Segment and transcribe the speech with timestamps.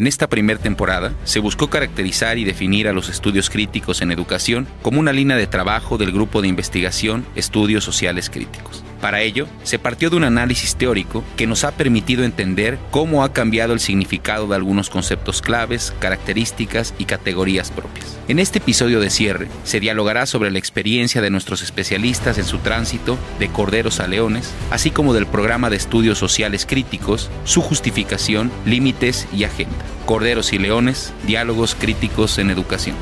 [0.00, 4.66] En esta primera temporada se buscó caracterizar y definir a los estudios críticos en educación
[4.80, 8.82] como una línea de trabajo del grupo de investigación Estudios Sociales Críticos.
[9.00, 13.32] Para ello, se partió de un análisis teórico que nos ha permitido entender cómo ha
[13.32, 18.18] cambiado el significado de algunos conceptos claves, características y categorías propias.
[18.28, 22.58] En este episodio de cierre, se dialogará sobre la experiencia de nuestros especialistas en su
[22.58, 28.50] tránsito de corderos a leones, así como del programa de estudios sociales críticos, su justificación,
[28.66, 29.78] límites y agenda.
[30.04, 32.96] Corderos y leones, diálogos críticos en educación.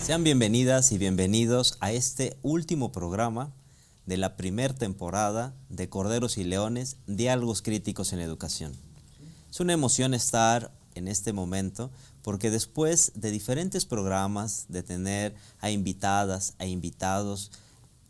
[0.00, 3.52] Sean bienvenidas y bienvenidos a este último programa
[4.06, 8.72] de la primera temporada de Corderos y Leones, Diálogos Críticos en Educación.
[9.50, 11.90] Es una emoción estar en este momento
[12.22, 17.50] porque después de diferentes programas, de tener a invitadas, a invitados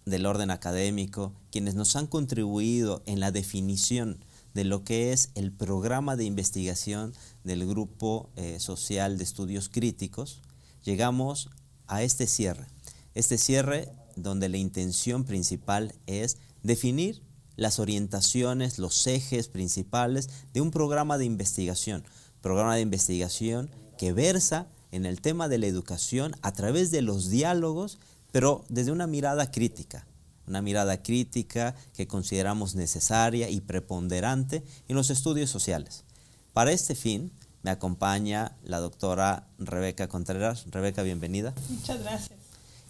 [0.05, 4.19] del orden académico, quienes nos han contribuido en la definición
[4.55, 10.43] de lo que es el programa de investigación del Grupo eh, Social de Estudios Críticos,
[10.85, 11.51] llegamos
[11.87, 12.67] a este cierre.
[13.15, 17.23] Este cierre donde la intención principal es definir
[17.57, 22.05] las orientaciones, los ejes principales de un programa de investigación.
[22.41, 27.31] Programa de investigación que versa en el tema de la educación a través de los
[27.31, 27.99] diálogos,
[28.33, 30.07] pero desde una mirada crítica.
[30.47, 36.05] Una mirada crítica que consideramos necesaria y preponderante en los estudios sociales.
[36.53, 40.67] Para este fin, me acompaña la doctora Rebeca Contreras.
[40.71, 41.55] Rebeca, bienvenida.
[41.71, 42.44] Muchas gracias.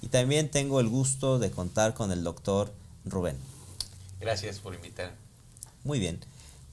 [0.05, 2.70] Y también tengo el gusto de contar con el doctor
[3.06, 3.38] Rubén.
[4.20, 5.14] Gracias por invitar.
[5.83, 6.20] Muy bien,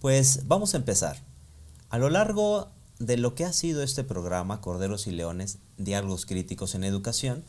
[0.01, 1.17] pues vamos a empezar.
[1.89, 2.67] A lo largo
[2.99, 7.41] de lo que ha sido este programa, Corderos y Leones, Diálogos Críticos en Educación,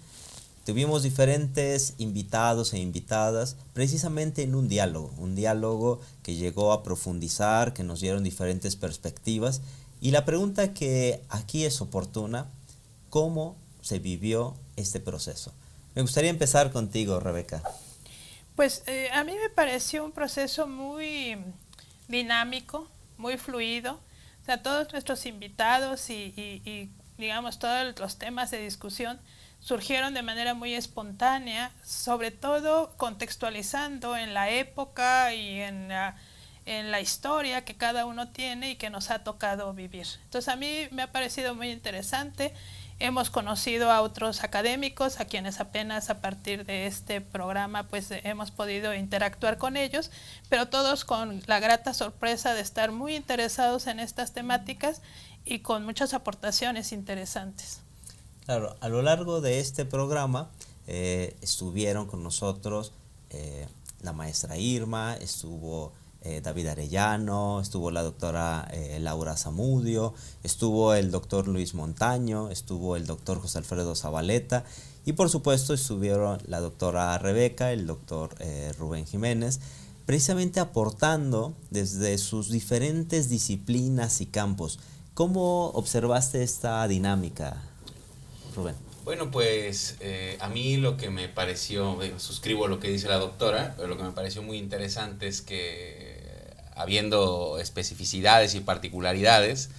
[0.65, 7.75] tuvimos diferentes invitados e invitadas precisamente en un diálogo, un diálogo que llegó a profundizar,
[7.75, 9.63] que nos dieron diferentes perspectivas.
[10.01, 12.47] Y la pregunta que aquí es oportuna,
[13.11, 15.53] ¿cómo se vivió este proceso?
[15.95, 17.63] Me gustaría empezar contigo, Rebeca.
[18.57, 21.37] Pues eh, a mí me pareció un proceso muy
[22.09, 24.01] dinámico, muy fluido.
[24.43, 29.21] O sea, todos nuestros invitados y, digamos, todos los temas de discusión
[29.61, 36.17] surgieron de manera muy espontánea, sobre todo contextualizando en la época y en la,
[36.67, 40.07] en la historia que cada uno tiene y que nos ha tocado vivir.
[40.25, 42.53] Entonces a mí me ha parecido muy interesante
[43.05, 48.53] Hemos conocido a otros académicos a quienes apenas a partir de este programa pues hemos
[48.53, 50.13] podido interactuar con ellos,
[50.49, 55.03] pero todos con la grata sorpresa de estar muy interesados en estas temáticas
[55.45, 57.81] y con muchas aportaciones interesantes.
[58.45, 60.49] Claro, a lo largo de este programa
[60.87, 62.93] eh, estuvieron con nosotros
[63.31, 63.67] eh,
[64.01, 65.93] la maestra Irma, estuvo
[66.25, 72.95] eh, David Arellano, estuvo la doctora eh, Laura Zamudio, estuvo el doctor Luis Montaño, estuvo
[72.95, 74.65] el doctor José Alfredo Zabaleta
[75.05, 79.59] y por supuesto estuvieron la doctora Rebeca, el doctor eh, Rubén Jiménez,
[80.07, 84.79] precisamente aportando desde sus diferentes disciplinas y campos.
[85.15, 87.61] ¿Cómo observaste esta dinámica,
[88.55, 88.77] Rubén?
[89.05, 89.97] Bueno, pues
[90.39, 94.05] a mí lo que me pareció, suscribo lo que dice la doctora, pero lo que
[94.05, 96.02] me pareció muy interesante es que
[96.75, 99.71] habiendo especificidades y particularidades,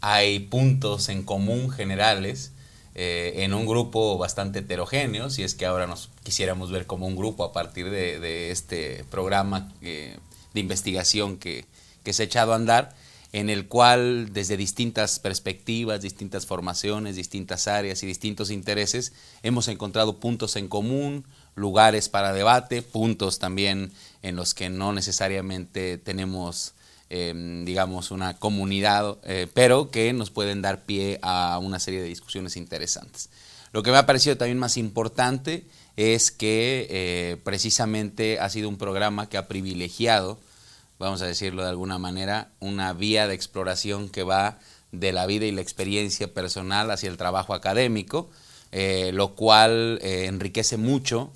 [0.00, 2.52] hay puntos en común generales
[2.94, 7.16] eh, en un grupo bastante heterogéneo, si es que ahora nos quisiéramos ver como un
[7.16, 10.18] grupo a partir de, este programa de
[10.54, 11.64] investigación que,
[12.02, 12.94] que se ha echado a andar,
[13.32, 19.12] en el cual desde distintas perspectivas, distintas formaciones, distintas áreas y distintos intereses
[19.42, 21.24] hemos encontrado puntos en común,
[21.54, 23.92] lugares para debate, puntos también
[24.22, 26.74] en los que no necesariamente tenemos,
[27.10, 32.08] em, digamos, una comunidad, eh, pero que nos pueden dar pie a una serie de
[32.08, 33.30] discusiones interesantes.
[33.72, 35.66] Lo que me ha parecido también más importante
[35.96, 40.38] es que eh, precisamente ha sido un programa que ha privilegiado,
[40.98, 44.58] vamos a decirlo de alguna manera, una vía de exploración que va
[44.92, 48.30] de la vida y la experiencia personal hacia el trabajo académico,
[48.70, 51.32] eh, lo cual enriquece mucho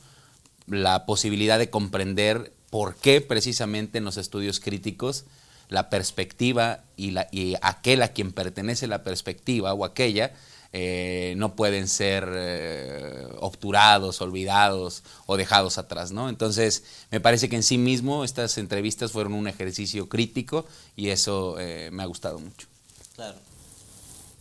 [0.67, 5.25] la posibilidad de comprender por qué precisamente en los estudios críticos
[5.69, 10.33] la perspectiva y, la, y aquel a quien pertenece la perspectiva o aquella
[10.73, 16.29] eh, no pueden ser eh, obturados, olvidados o dejados atrás, ¿no?
[16.29, 21.57] Entonces, me parece que en sí mismo estas entrevistas fueron un ejercicio crítico y eso
[21.59, 22.67] eh, me ha gustado mucho.
[23.15, 23.39] Claro.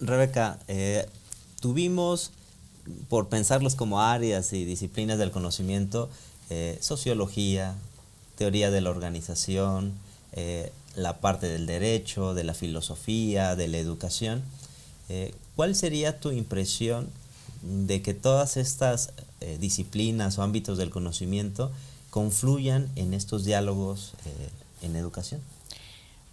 [0.01, 0.60] Rebeca,
[1.62, 2.31] tuvimos
[3.10, 6.10] por pensarlos como áreas y disciplinas del conocimiento,
[6.50, 7.75] eh, sociología,
[8.35, 9.93] teoría de la organización,
[10.33, 14.43] eh, la parte del derecho, de la filosofía, de la educación.
[15.55, 17.09] ¿Cuál sería tu impresión
[17.61, 19.11] de que todas estas
[19.59, 21.71] disciplinas o ámbitos del conocimiento
[22.09, 24.13] confluyan en estos diálogos
[24.81, 25.41] en educación?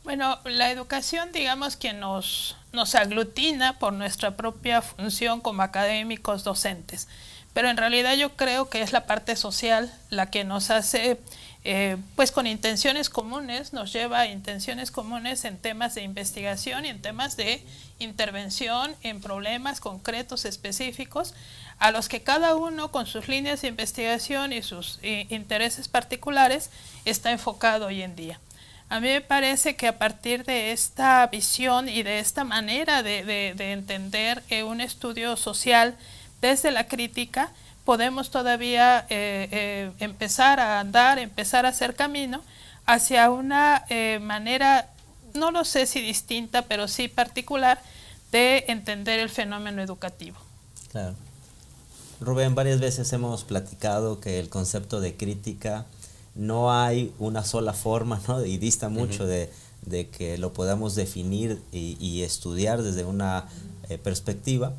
[0.04, 7.06] Bueno, la educación, digamos que nos, nos aglutina por nuestra propia función como académicos docentes,
[7.52, 11.20] pero en realidad yo creo que es la parte social la que nos hace,
[11.64, 16.88] eh, pues con intenciones comunes, nos lleva a intenciones comunes en temas de investigación y
[16.88, 17.64] en temas de
[18.00, 21.34] intervención en problemas concretos específicos
[21.78, 26.70] a los que cada uno con sus líneas de investigación y sus eh, intereses particulares
[27.04, 28.40] está enfocado hoy en día.
[28.88, 33.54] A mí me parece que a partir de esta visión y de esta manera de,
[33.72, 35.96] entender eh, un estudio social
[36.40, 37.52] desde la crítica,
[37.84, 42.42] podemos todavía eh, eh, empezar a andar, empezar a hacer camino
[42.86, 43.84] hacia una
[44.20, 44.90] manera,
[45.34, 47.80] no lo sé si distinta, pero sí particular,
[48.32, 50.36] de entender el fenómeno educativo.
[50.90, 51.14] Claro.
[52.20, 55.86] Rubén, varias veces hemos platicado que el concepto de crítica
[56.34, 58.44] no hay una sola forma, ¿no?
[58.44, 59.50] Y dista mucho de,
[60.10, 63.46] que lo podamos definir y, estudiar desde una
[63.88, 64.72] eh, perspectiva.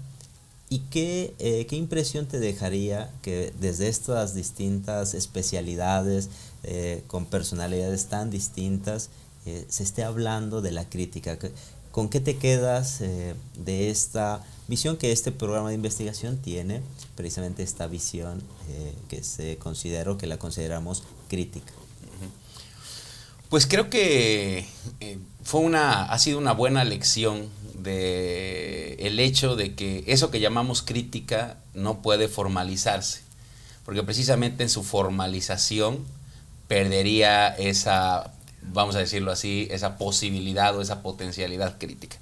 [0.73, 6.29] ¿Y qué, eh, qué, impresión te dejaría que desde estas distintas especialidades,
[6.63, 9.11] eh, con personalidades tan distintas,
[9.45, 11.37] se esté hablando de la crítica?
[11.91, 16.81] ¿Con qué te quedas de esta visión que este programa de investigación tiene?
[17.15, 18.41] Precisamente esta visión
[19.09, 21.73] que se consideró, que la consideramos crítica?
[23.53, 24.65] Pues creo que
[24.99, 27.49] eh, fue una, ha sido una buena lección
[27.83, 33.21] de el hecho de que eso que llamamos crítica no puede formalizarse,
[33.85, 36.05] porque precisamente en su formalización
[36.67, 42.17] perdería esa, vamos a decirlo así, esa posibilidad o esa potencialidad crítica.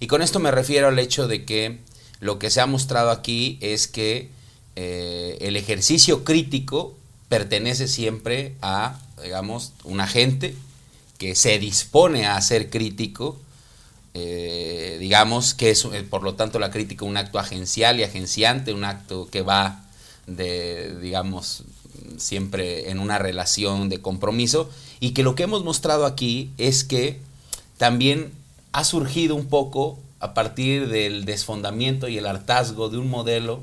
[0.00, 1.78] Y con esto me refiero al hecho de que
[2.20, 4.30] lo que se ha mostrado aquí es que
[4.74, 6.96] eh, el ejercicio crítico
[7.28, 10.54] pertenece siempre a, digamos, un agente
[11.18, 13.38] que se dispone a ser crítico,
[14.18, 18.72] eh, digamos que es, eh, por lo tanto, la crítica un acto agencial y agenciante,
[18.72, 19.84] un acto que va
[20.26, 21.64] de, digamos,
[22.16, 24.70] siempre en una relación de compromiso,
[25.00, 27.20] y que lo que hemos mostrado aquí es que
[27.76, 28.32] también
[28.72, 33.62] ha surgido un poco a partir del desfondamiento y el hartazgo de un modelo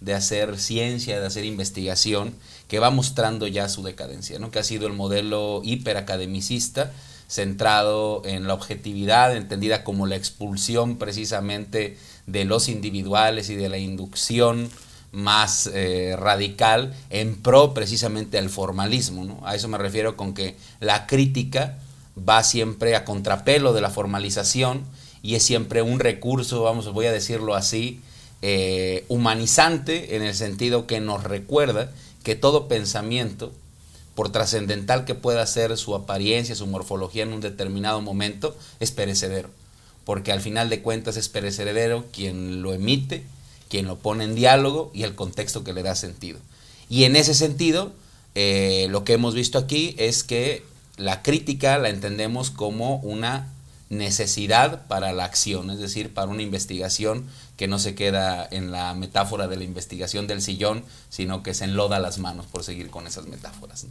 [0.00, 2.34] de hacer ciencia, de hacer investigación,
[2.66, 4.50] que va mostrando ya su decadencia, ¿no?
[4.50, 6.90] que ha sido el modelo hiperacademicista,
[7.32, 11.96] centrado en la objetividad, entendida como la expulsión precisamente
[12.26, 14.68] de los individuales y de la inducción
[15.12, 19.40] más eh, radical en pro precisamente al formalismo.
[19.46, 21.78] A eso me refiero con que la crítica
[22.16, 24.84] va siempre a contrapelo de la formalización
[25.22, 28.00] y es siempre un recurso, vamos, voy a decirlo así,
[28.42, 31.90] eh, humanizante en el sentido que nos recuerda
[32.24, 33.52] que todo pensamiento,
[34.14, 39.48] por trascendental que pueda ser su apariencia, su morfología en un determinado momento, es perecedero.
[40.04, 43.24] Porque al final de cuentas es perecedero quien lo emite,
[43.68, 46.38] quien lo pone en diálogo y el contexto que le da sentido.
[46.90, 47.92] Y en ese sentido,
[48.34, 50.64] eh, lo que hemos visto aquí es que
[50.96, 53.50] la crítica la entendemos como una
[53.88, 57.26] necesidad para la acción, es decir, para una investigación
[57.56, 61.64] que no se queda en la metáfora de la investigación del sillón, sino que se
[61.64, 63.86] enloda las manos por seguir con esas metáforas.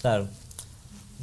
[0.00, 0.28] Claro.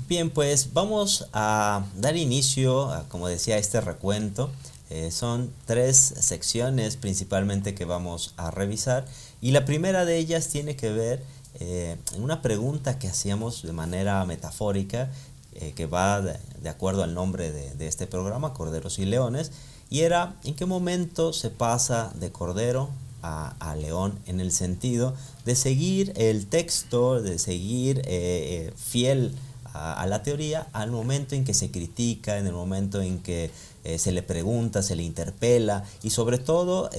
[0.08, 4.50] Bien, pues vamos a dar inicio, a, como decía, este recuento.
[4.90, 9.06] Eh, son tres secciones principalmente que vamos a revisar
[9.40, 11.24] y la primera de ellas tiene que ver
[11.62, 15.10] eh, una pregunta que hacíamos de manera metafórica,
[15.54, 19.52] eh, que va de, acuerdo al nombre de este programa, Corderos y Leones,
[19.92, 22.90] y era en qué momento se pasa de cordero
[23.22, 25.14] a, león en el sentido
[25.46, 31.44] de seguir el texto, de seguir eh, eh, fiel a, la teoría al momento en
[31.44, 33.52] que se critica, en el momento en que
[33.84, 36.90] eh, se le pregunta, se le interpela y sobre todo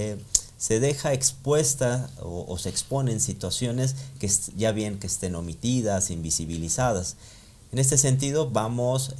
[0.58, 7.16] se deja expuesta o, o, se exponen situaciones que ya bien que estén omitidas, invisibilizadas.
[7.72, 9.14] En este sentido vamos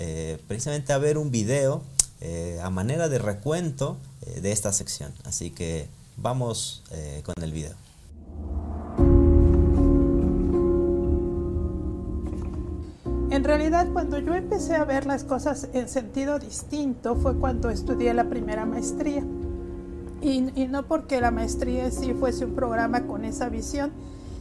[0.47, 1.83] precisamente a ver un video
[2.25, 5.12] eh, a manera de recuento eh, de esta sección.
[5.25, 7.73] Así que vamos eh, con el video.
[13.33, 18.14] En realidad, cuando yo empecé a ver las cosas en sentido distinto fue cuando estudié
[18.14, 19.25] la primera maestría.
[20.21, 23.91] Y, y, no porque la maestría sí fuese un programa con esa visión,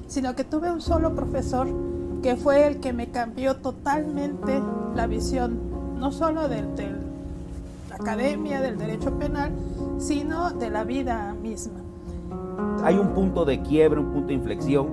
[0.08, 1.68] sino que tuve un solo profesor
[2.22, 4.62] que fue el que me cambió totalmente
[4.94, 7.01] la visión, no solo del, del
[8.02, 9.52] academia del derecho penal,
[9.98, 11.80] sino de la vida misma.
[12.84, 14.88] Hay un punto de quiebre, un punto de inflexión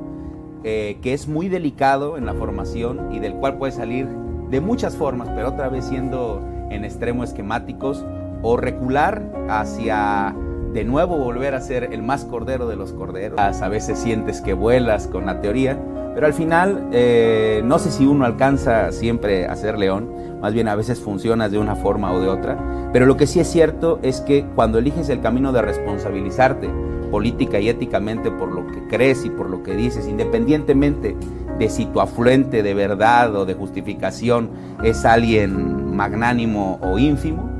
[0.64, 4.06] eh, que es muy delicado en la formación y del cual puede salir
[4.50, 8.04] de muchas formas, pero otra vez siendo en extremo esquemáticos
[8.42, 10.34] o recular hacia
[10.72, 13.38] de nuevo volver a ser el más cordero de los corderos.
[13.38, 15.78] A veces sientes que vuelas con la teoría,
[16.14, 20.08] pero al final eh, no sé si uno alcanza siempre a ser león,
[20.40, 22.58] más bien a veces funcionas de una forma o de otra,
[22.92, 26.68] pero lo que sí es cierto es que cuando eliges el camino de responsabilizarte
[27.10, 31.16] política y éticamente por lo que crees y por lo que dices, independientemente
[31.58, 34.50] de si tu afluente de verdad o de justificación
[34.82, 37.57] es alguien magnánimo o ínfimo,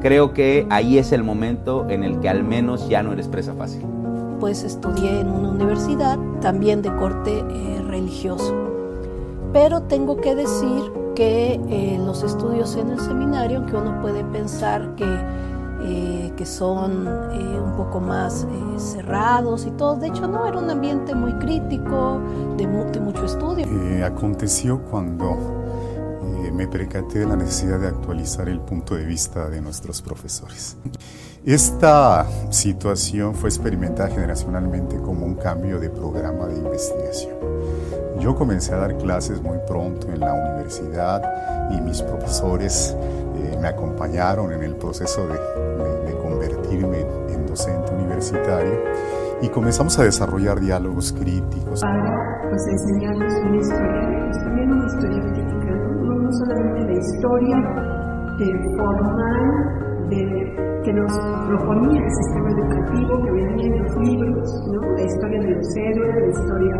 [0.00, 3.54] creo que ahí es el momento en el que al menos ya no eres presa
[3.54, 3.84] fácil.
[4.40, 8.54] Pues estudié en una universidad también de corte eh, religioso,
[9.52, 14.94] pero tengo que decir que eh, los estudios en el seminario, que uno puede pensar
[14.94, 15.18] que,
[15.82, 21.14] eh, que son un poco más cerrados y todo, de hecho no, era un ambiente
[21.14, 22.20] muy crítico,
[22.56, 23.66] de, de mucho estudio.
[24.04, 25.57] aconteció cuando
[26.58, 30.76] me percaté de la necesidad de actualizar el punto de vista de nuestros profesores.
[31.46, 37.36] Esta situación fue experimentada generacionalmente como un cambio de programa de investigación.
[38.18, 41.22] Yo comencé a dar clases muy pronto en la universidad
[41.70, 42.96] y mis profesores
[43.36, 45.38] eh, me acompañaron en el proceso de,
[46.20, 48.82] convertirme en docente universitario
[49.40, 51.80] y comenzamos a desarrollar diálogos críticos.
[51.80, 55.57] Para pues, enseñarles una historia, una historia crítica
[56.28, 57.56] no solamente la historia
[58.76, 59.46] formal
[60.10, 60.20] de,
[60.84, 61.12] que nos
[61.48, 64.80] proponía el sistema educativo, que venía en los libros, ¿no?
[64.92, 66.74] la historia de los héroes, la historia,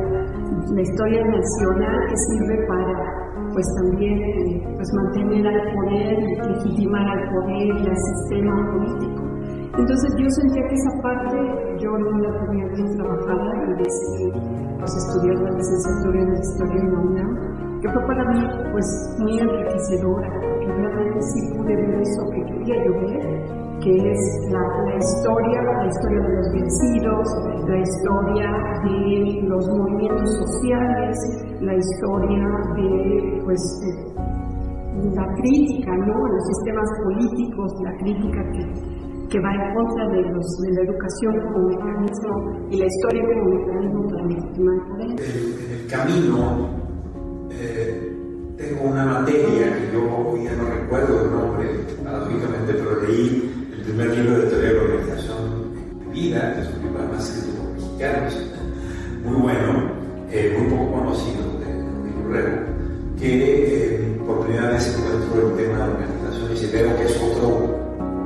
[0.75, 7.31] la historia nacional que sirve para pues también eh, pues mantener al poder legitimar al
[7.33, 9.23] poder y al sistema político.
[9.79, 11.37] Entonces yo sentía que esa parte
[11.81, 16.81] yo no la tenía bien trabajada y decidí pues, estudiar la licenciatura en la historia
[16.83, 17.38] en la UNAM
[17.81, 18.43] que fue para mí
[18.73, 24.51] pues muy enriquecedora, porque realmente sí pude ver eso que quería yo ver, que es
[24.51, 27.29] la, historia, la historia de los vencidos,
[27.69, 28.51] la historia
[28.83, 31.17] de los movimientos sociales,
[31.61, 33.63] la historia de pues
[35.15, 36.27] la crítica, ¿no?
[36.27, 41.53] los sistemas políticos, la crítica que que va en contra de, los, de la educación
[41.53, 45.21] como mecanismo y la historia como mecanismo para legitimar el poder.
[45.71, 46.78] El camino
[47.51, 48.13] eh,
[48.57, 51.67] tengo una materia que yo ya no recuerdo el nombre,
[52.05, 55.39] paradójicamente, pero leí el primer libro de teoría de la organización
[56.03, 58.37] en mi vida, que es un libro además escrito por mexicanos,
[59.25, 59.93] muy bueno,
[60.31, 62.69] eh, muy poco conocido de, de
[63.19, 67.05] que eh, por primera vez encuentro el tema de la organización y se veo que
[67.05, 67.49] es otro,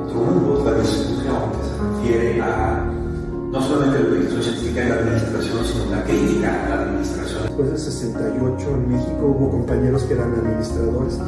[0.05, 2.82] otro mundo, otra discusión que se refiere a
[3.53, 7.43] no solamente la organización científica y la administración, sino la crítica a la administración.
[7.43, 11.19] Después del 68 en México hubo compañeros que eran administradores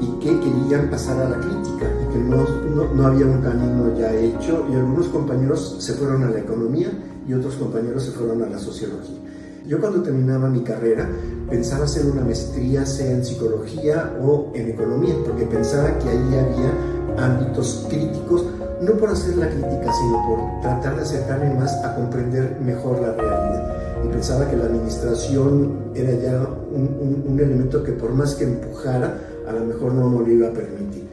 [0.00, 2.46] y que querían pasar a la crítica y que no,
[2.76, 6.92] no, no, había un camino ya hecho y algunos compañeros se fueron a la economía
[7.26, 9.18] y otros compañeros se fueron a la sociología.
[9.66, 11.10] Yo cuando terminaba mi carrera
[11.50, 17.26] pensaba hacer una maestría sea en psicología o en economía porque pensaba que ahí había
[17.26, 18.44] ámbitos críticos
[18.80, 23.12] no por hacer la crítica, sino por tratar de acercarme más a comprender mejor la
[23.12, 24.04] realidad.
[24.04, 29.18] Y pensaba que la administración era ya un, elemento que por más que empujara,
[29.48, 31.08] a lo mejor no me lo iba a permitir.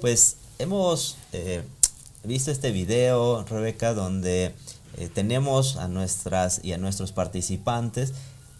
[0.00, 1.62] Pues hemos eh,
[2.24, 4.54] visto este video, Rebeca, donde
[4.96, 8.12] eh, tenemos a nuestras y a nuestros participantes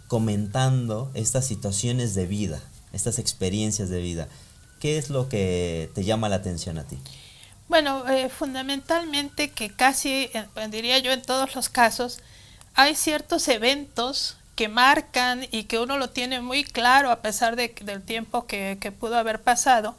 [0.09, 2.61] comentando estas situaciones de vida,
[2.95, 4.29] estas experiencias de vida.
[4.81, 6.99] ¿Qué es lo que te llama la atención a ti?
[7.69, 10.31] Bueno, eh, fundamentalmente que casi,
[10.71, 12.21] diría yo en todos los casos,
[12.75, 17.75] hay ciertos eventos que marcan y que uno lo tiene muy claro a pesar de,
[17.83, 19.97] del tiempo que, que pudo haber pasado,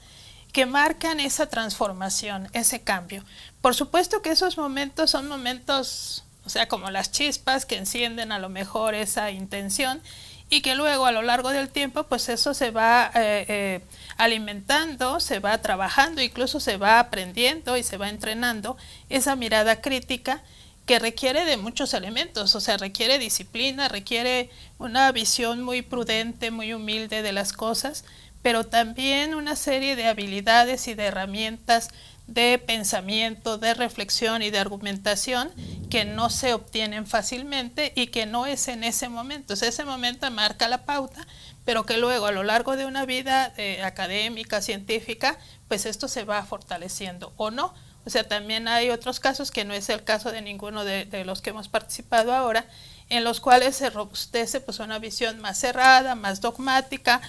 [0.53, 3.25] que marcan esa transformación, ese cambio.
[3.61, 8.39] Por supuesto que esos momentos son momentos, o sea, como las chispas que encienden a
[8.39, 10.01] lo mejor esa intención
[10.49, 13.81] y que luego a lo largo del tiempo pues eso se va eh, eh,
[14.17, 18.77] alimentando, se va trabajando, incluso se va aprendiendo y se va entrenando
[19.09, 20.43] esa mirada crítica
[20.85, 26.73] que requiere de muchos elementos, o sea, requiere disciplina, requiere una visión muy prudente, muy
[26.73, 28.05] humilde de las cosas,
[28.43, 31.89] pero también una serie de habilidades y de herramientas
[32.27, 35.51] de pensamiento, de reflexión y de argumentación
[35.89, 39.53] que no se obtienen fácilmente y que no es en ese momento.
[39.53, 41.25] ese momento marca la pauta,
[41.65, 46.23] pero que luego a lo largo de una vida eh, académica, científica, pues esto se
[46.23, 47.73] va fortaleciendo o no.
[48.05, 51.41] O sea, también hay otros casos, que no es el caso de ninguno de, los
[51.41, 52.65] que hemos participado ahora,
[53.09, 57.21] en los cuales se robustece pues una visión más cerrada, más dogmática,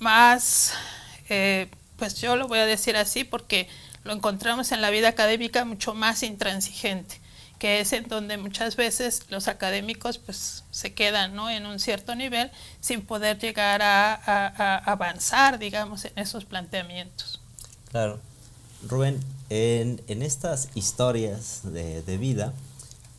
[0.00, 0.72] más,
[1.28, 3.68] eh, pues yo lo voy a decir así porque
[4.06, 7.20] lo encontramos en la vida académica mucho más intransigente
[7.58, 11.48] que es en donde muchas veces los académicos pues se quedan ¿no?
[11.48, 17.40] en un cierto nivel sin poder llegar a, avanzar, digamos, en esos planteamientos.
[17.90, 18.20] Claro.
[18.86, 22.52] Rubén, en, estas historias de, vida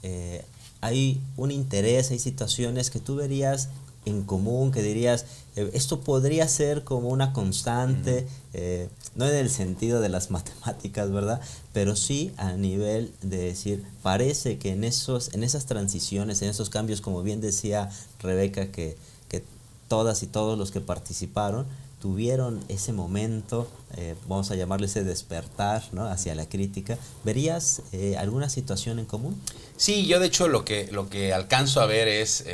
[0.03, 0.46] eh,
[0.82, 3.70] hay un interés, hay situaciones que tú verías
[4.08, 5.26] en común, que dirías,
[5.58, 11.12] eh, esto podría ser como una constante, eh, no en el sentido de las matemáticas,
[11.12, 11.42] ¿verdad?
[11.74, 16.70] Pero sí a nivel de decir, parece que en, esos, en esas transiciones, en esos
[16.70, 18.98] cambios, como bien decía Rebeca, que,
[19.30, 19.44] que
[19.88, 21.66] todas y todos los que participaron,
[22.00, 26.06] tuvieron ese momento, eh, vamos a llamarle ese despertar ¿no?
[26.06, 27.82] hacia la crítica, ¿verías
[28.20, 29.42] alguna situación en común?
[29.76, 32.46] Sí, yo de hecho lo que, lo que alcanzo a ver es,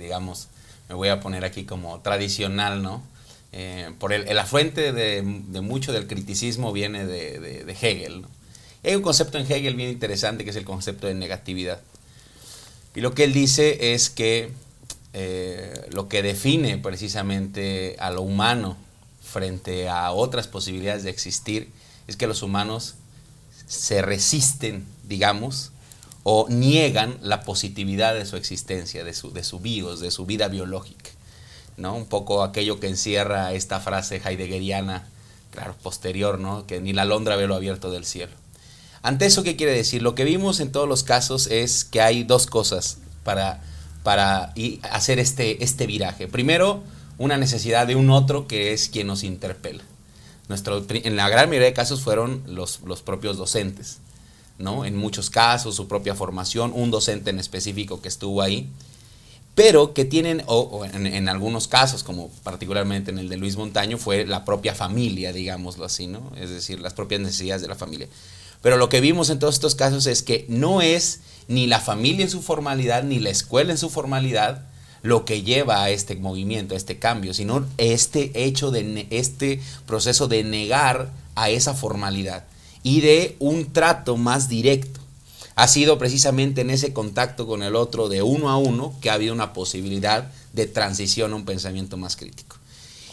[0.00, 0.48] digamos,
[0.88, 3.02] me voy a poner aquí como tradicional, ¿no?
[3.52, 8.22] Eh, por el, la fuente de, mucho del criticismo viene de, Hegel.
[8.22, 8.28] ¿no?
[8.84, 11.80] hay un concepto en Hegel bien interesante que es el concepto de negatividad.
[12.94, 14.50] Y lo que él dice es que
[15.12, 18.76] eh, lo que define precisamente a lo humano
[19.22, 21.70] frente a otras posibilidades de existir
[22.06, 22.94] es que los humanos
[23.66, 25.72] se resisten, digamos,
[26.28, 30.48] o niegan la positividad de su existencia, de su, de su bios, de su vida
[30.48, 31.10] biológica.
[31.76, 31.94] ¿no?
[31.94, 35.06] Un poco aquello que encierra esta frase heideggeriana,
[35.52, 36.66] claro, posterior, ¿no?
[36.66, 38.32] que ni la Londra ve lo abierto del cielo.
[39.02, 40.02] Ante eso, ¿qué quiere decir?
[40.02, 43.62] Lo que vimos en todos los casos es que hay dos cosas para,
[44.02, 44.52] para
[44.90, 46.26] hacer este, este viraje.
[46.26, 46.82] Primero,
[47.18, 49.84] una necesidad de un otro que es quien nos interpela.
[50.48, 53.98] Nuestro, en la gran mayoría de casos fueron los, los propios docentes.
[54.58, 54.84] ¿No?
[54.84, 58.68] En muchos casos, su propia formación, un docente en específico que estuvo ahí,
[59.54, 64.26] pero que tienen, o, en, algunos casos, como particularmente en el de Luis Montaño, fue
[64.26, 66.30] la propia familia, digámoslo así, ¿no?
[66.38, 68.06] Es decir, las propias necesidades de la familia.
[68.60, 72.24] Pero lo que vimos en todos estos casos es que no es ni la familia
[72.24, 74.62] en su formalidad, ni la escuela en su formalidad,
[75.02, 80.28] lo que lleva a este movimiento, a este cambio, sino este hecho de este proceso
[80.28, 82.44] de negar a esa formalidad
[82.86, 85.00] y de un trato más directo.
[85.56, 89.14] Ha sido precisamente en ese contacto con el otro de uno a uno que ha
[89.14, 92.58] habido una posibilidad de transición a un pensamiento más crítico.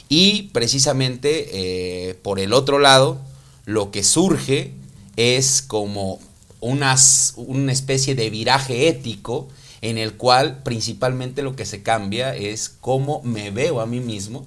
[0.09, 3.19] Y precisamente eh, por el otro lado,
[3.65, 4.75] lo que surge
[5.15, 6.19] es como
[6.59, 9.47] unas, una especie de viraje ético
[9.81, 14.45] en el cual principalmente lo que se cambia es cómo me veo a mí mismo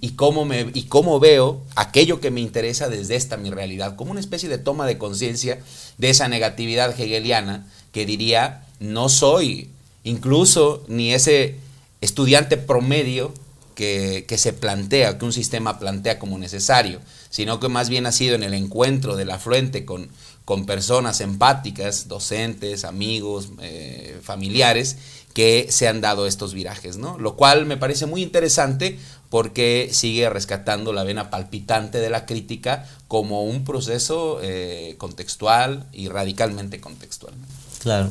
[0.00, 4.12] y cómo, me, y cómo veo aquello que me interesa desde esta mi realidad, como
[4.12, 5.58] una especie de toma de conciencia
[5.98, 9.70] de esa negatividad hegeliana que diría, no soy
[10.04, 11.56] incluso ni ese
[12.00, 13.32] estudiante promedio
[13.74, 18.12] que, que, se plantea, que un sistema plantea como necesario, sino que más bien ha
[18.12, 20.08] sido en el encuentro del afluente con,
[20.44, 24.96] con personas empáticas, docentes, amigos, eh, familiares,
[25.34, 27.18] que se han dado estos virajes, ¿no?
[27.18, 28.98] Lo cual me parece muy interesante
[29.30, 36.08] porque sigue rescatando la vena palpitante de la crítica como un proceso eh, contextual y
[36.08, 37.34] radicalmente contextual.
[37.80, 38.08] Claro.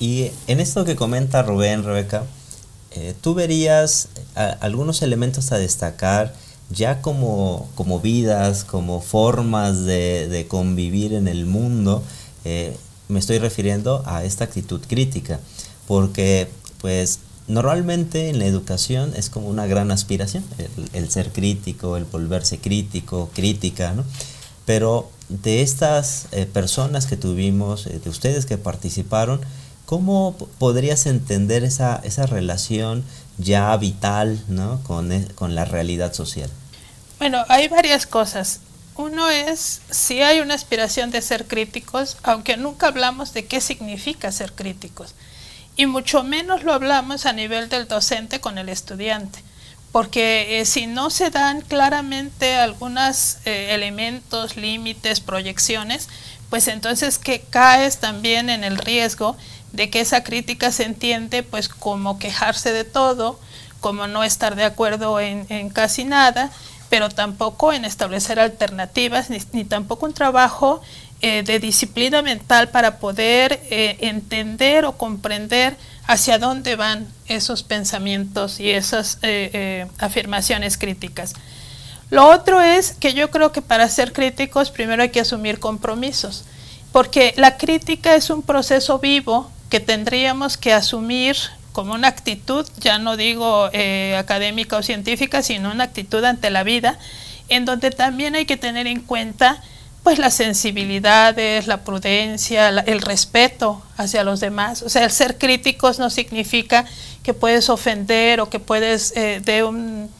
[0.00, 2.24] Y en esto que comenta Rubén, Rebeca,
[2.90, 6.34] eh, ¿tú verías eh, algunos elementos a destacar
[6.70, 12.02] ya como, como vidas, como formas de, de convivir en el mundo?
[13.08, 15.38] me estoy refiriendo a esta actitud crítica,
[15.86, 16.48] porque
[16.80, 20.44] pues normalmente en la educación es como una gran aspiración,
[20.92, 24.04] el, ser crítico, el volverse crítico, crítica, ¿no?
[24.64, 29.40] Pero de estas eh, personas que tuvimos, eh, de ustedes que participaron,
[29.86, 33.04] ¿cómo podrías entender esa, esa relación
[33.38, 34.80] ya vital ¿no?
[34.84, 36.50] con, e, con la realidad social?
[37.18, 38.60] Bueno, hay varias cosas.
[38.94, 44.30] Uno es si hay una aspiración de ser críticos, aunque nunca hablamos de qué significa
[44.30, 45.14] ser críticos
[45.76, 49.42] y mucho menos lo hablamos a nivel del docente con el estudiante,
[49.90, 56.08] porque eh, si no se dan claramente algunos eh, elementos, límites, proyecciones,
[56.50, 59.36] pues entonces que caes también en el riesgo
[59.72, 63.40] de que esa crítica se entiende pues como quejarse de todo,
[63.80, 66.50] como no estar de acuerdo en, en casi nada,
[66.92, 70.82] pero tampoco en establecer alternativas, ni, tampoco un trabajo
[71.24, 75.76] eh, de disciplina mental para poder eh, entender o comprender
[76.08, 81.34] hacia dónde van esos pensamientos y esas eh, afirmaciones críticas.
[82.10, 86.44] Lo otro es que yo creo que para ser críticos primero hay que asumir compromisos,
[86.90, 91.36] porque la crítica es un proceso vivo que tendríamos que asumir
[91.70, 93.70] como una actitud, ya no digo
[94.18, 96.98] académica o científica, sino una actitud ante la vida,
[97.48, 99.62] en donde también hay que tener en cuenta
[100.02, 104.82] pues las sensibilidades, la prudencia, el respeto hacia los demás.
[104.82, 106.84] O sea, el ser críticos no significa
[107.22, 110.10] que puedes ofender o que puedes eh, de un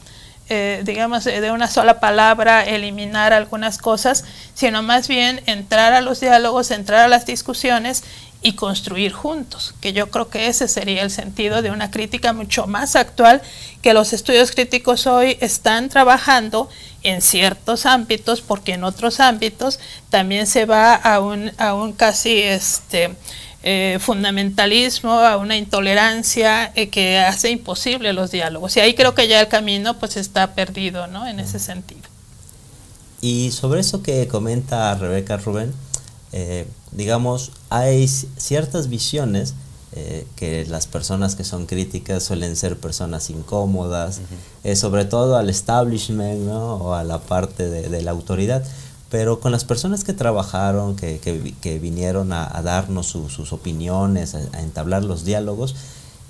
[0.49, 6.19] eh, digamos, de una sola palabra eliminar algunas cosas, sino más bien entrar a los
[6.19, 8.03] diálogos, entrar a las discusiones
[8.43, 12.67] y construir juntos, que yo creo que ese sería el sentido de una crítica mucho
[12.67, 13.41] más actual
[13.81, 16.69] que los estudios críticos hoy están trabajando
[17.03, 19.79] en ciertos ámbitos, porque en otros ámbitos
[20.09, 23.15] también se va a un, a un casi este,
[23.63, 28.75] eh, fundamentalismo, a una intolerancia eh, que hace imposible los diálogos.
[28.75, 31.25] Y ahí creo que ya el camino pues está perdido, ¿no?
[31.25, 32.01] En ese sentido.
[33.21, 35.73] Y sobre eso que comenta Rebeca Rubén,
[36.33, 39.55] eh, digamos, hay ciertas visiones
[40.35, 44.21] que las personas que son críticas suelen ser personas incómodas,
[44.73, 46.77] sobre todo al establishment ¿no?
[46.77, 48.65] o a la parte de la autoridad
[49.13, 51.19] pero con las personas que trabajaron, que,
[51.61, 55.75] que, vinieron a, darnos sus opiniones, a, entablar los diálogos,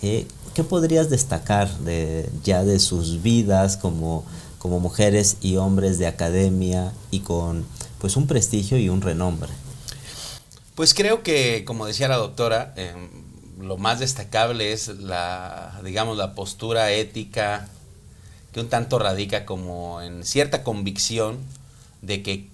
[0.01, 4.25] eh, ¿qué podrías destacar de, ya de sus vidas como,
[4.59, 7.63] como mujeres y hombres de academia y con
[7.99, 9.53] pues un prestigio y un renombre?
[10.75, 13.09] Pues creo que, como decía la doctora, em,
[13.59, 17.69] lo más destacable es la, digamos, la postura ética
[18.51, 21.39] que un tanto radica como en cierta convicción
[22.01, 22.47] de que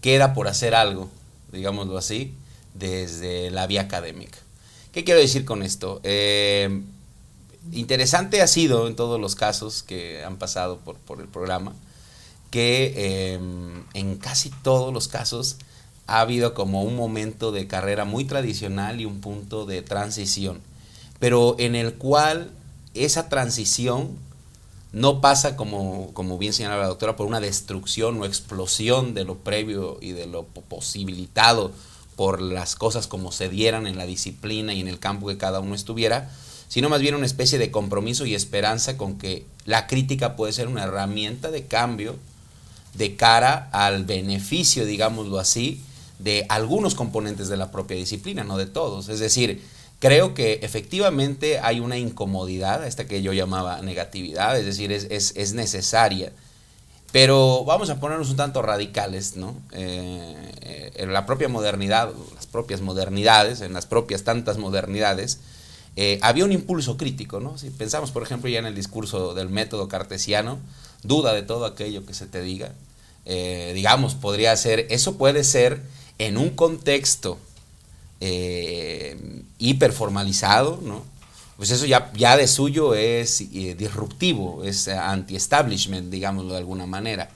[0.00, 1.10] queda por hacer algo,
[1.52, 2.34] digámoslo así,
[2.74, 4.38] desde la vía académica.
[4.92, 6.00] ¿Qué quiero decir con esto?
[6.04, 6.82] Eh,
[7.72, 11.74] interesante ha sido en todos los casos que han pasado por, el programa,
[12.50, 13.40] que eh,
[13.94, 15.56] en casi todos los casos
[16.08, 20.60] ha habido como un momento de carrera muy tradicional y un punto de transición,
[21.20, 22.50] pero en el cual
[22.94, 24.16] esa transición
[24.90, 29.36] no pasa, como, como bien señala la doctora, por una destrucción o explosión de lo
[29.36, 31.72] previo y de lo posibilitado
[32.16, 35.60] por las cosas como se dieran en la disciplina y en el campo que cada
[35.60, 36.30] uno estuviera,
[36.68, 40.68] sino más bien una especie de compromiso y esperanza con que la crítica puede ser
[40.68, 42.16] una herramienta de cambio
[42.94, 45.82] de cara al beneficio, digámoslo así,
[46.18, 49.08] de algunos componentes de la propia disciplina, no de todos.
[49.08, 49.62] Es decir,
[50.00, 56.32] Creo que efectivamente hay una incomodidad, esta que yo llamaba negatividad, es decir, es, necesaria.
[57.10, 59.56] Pero vamos a ponernos un tanto radicales, ¿no?
[59.72, 65.40] Eh, en la propia modernidad, las propias modernidades, en las propias tantas modernidades,
[65.96, 67.58] eh, había un impulso crítico, ¿no?
[67.58, 70.58] Si pensamos, por ejemplo, ya en el discurso del método cartesiano,
[71.02, 72.72] duda de todo aquello que se te diga,
[73.24, 75.82] eh, digamos, podría ser, eso puede ser
[76.18, 77.38] en un contexto
[78.20, 81.04] eh, hiperformalizado, ¿no?
[81.56, 87.30] Pues eso ya, ya de suyo es eh, disruptivo, es anti-establishment, digámoslo de alguna manera.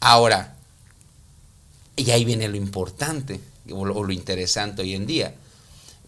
[0.00, 0.54] Ahora,
[1.96, 3.40] y ahí viene lo importante
[3.72, 5.34] o lo, interesante hoy en día.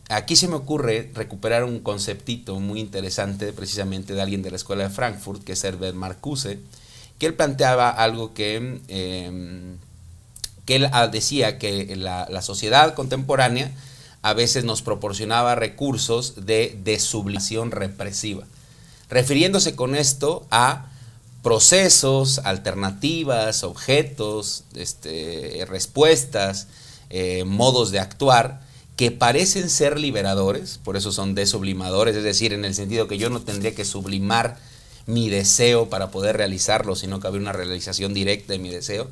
[0.08, 4.84] Aquí se me ocurre recuperar un conceptito muy interesante precisamente de alguien de la Escuela
[4.84, 6.60] de Frankfurt, que es Herbert Marcuse,
[7.18, 9.76] que él planteaba algo que, em,
[10.70, 13.72] que él ah, decía que la, sociedad contemporánea
[14.22, 18.44] a veces nos proporcionaba recursos de desublimación represiva,
[19.08, 20.86] refiriéndose con esto a
[21.42, 26.68] procesos, alternativas, objetos, este, respuestas,
[27.08, 28.60] eh, modos de actuar
[28.94, 33.28] que parecen ser liberadores, por eso son desublimadores, es decir, en el sentido que yo
[33.28, 34.56] no tendría que sublimar
[35.06, 39.08] mi deseo para poder realizarlo, sino que habría una realización directa de mi deseo,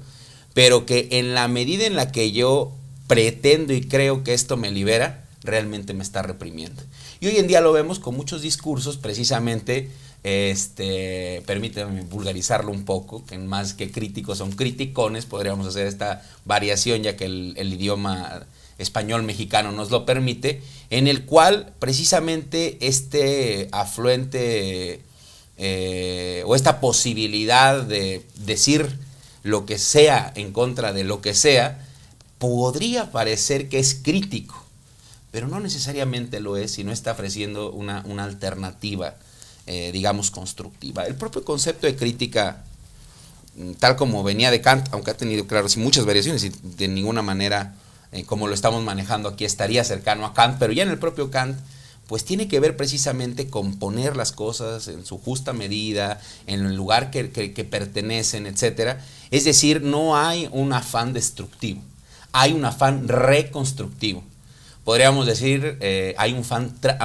[0.59, 2.73] pero que en la medida en la que yo
[3.07, 6.83] pretendo y creo que esto me libera, realmente me está reprimiendo.
[7.21, 9.89] Y hoy en día lo vemos con muchos discursos, precisamente,
[10.25, 17.05] este, permítanme vulgarizarlo un poco, que más que críticos son criticones, podríamos hacer esta variación
[17.05, 18.45] ya que el, idioma
[18.79, 25.03] español mexicano nos lo permite, en el cual precisamente este afluente
[25.57, 29.07] eh, o esta posibilidad de decir
[29.49, 31.85] lo que sea en contra de lo que sea,
[32.39, 34.63] podría parecer que es crítico,
[35.31, 39.17] pero no necesariamente lo es si no está ofreciendo una, alternativa,
[39.67, 41.05] eh, digamos, constructiva.
[41.05, 42.65] El propio concepto de crítica
[43.79, 47.75] tal como venía de Kant, aunque ha tenido, claro, muchas variaciones y de ninguna manera,
[48.13, 51.31] eh, como lo estamos manejando aquí, estaría cercano a Kant, pero ya en el propio
[51.31, 51.59] Kant,
[52.09, 56.75] pues tiene que ver precisamente con poner las cosas en su justa medida, en el
[56.75, 58.99] lugar que, que pertenecen, etc.
[59.31, 61.81] Es decir, no hay un afán destructivo,
[62.33, 64.25] hay un afán reconstructivo
[64.89, 66.47] podríamos decir, eh, hay un,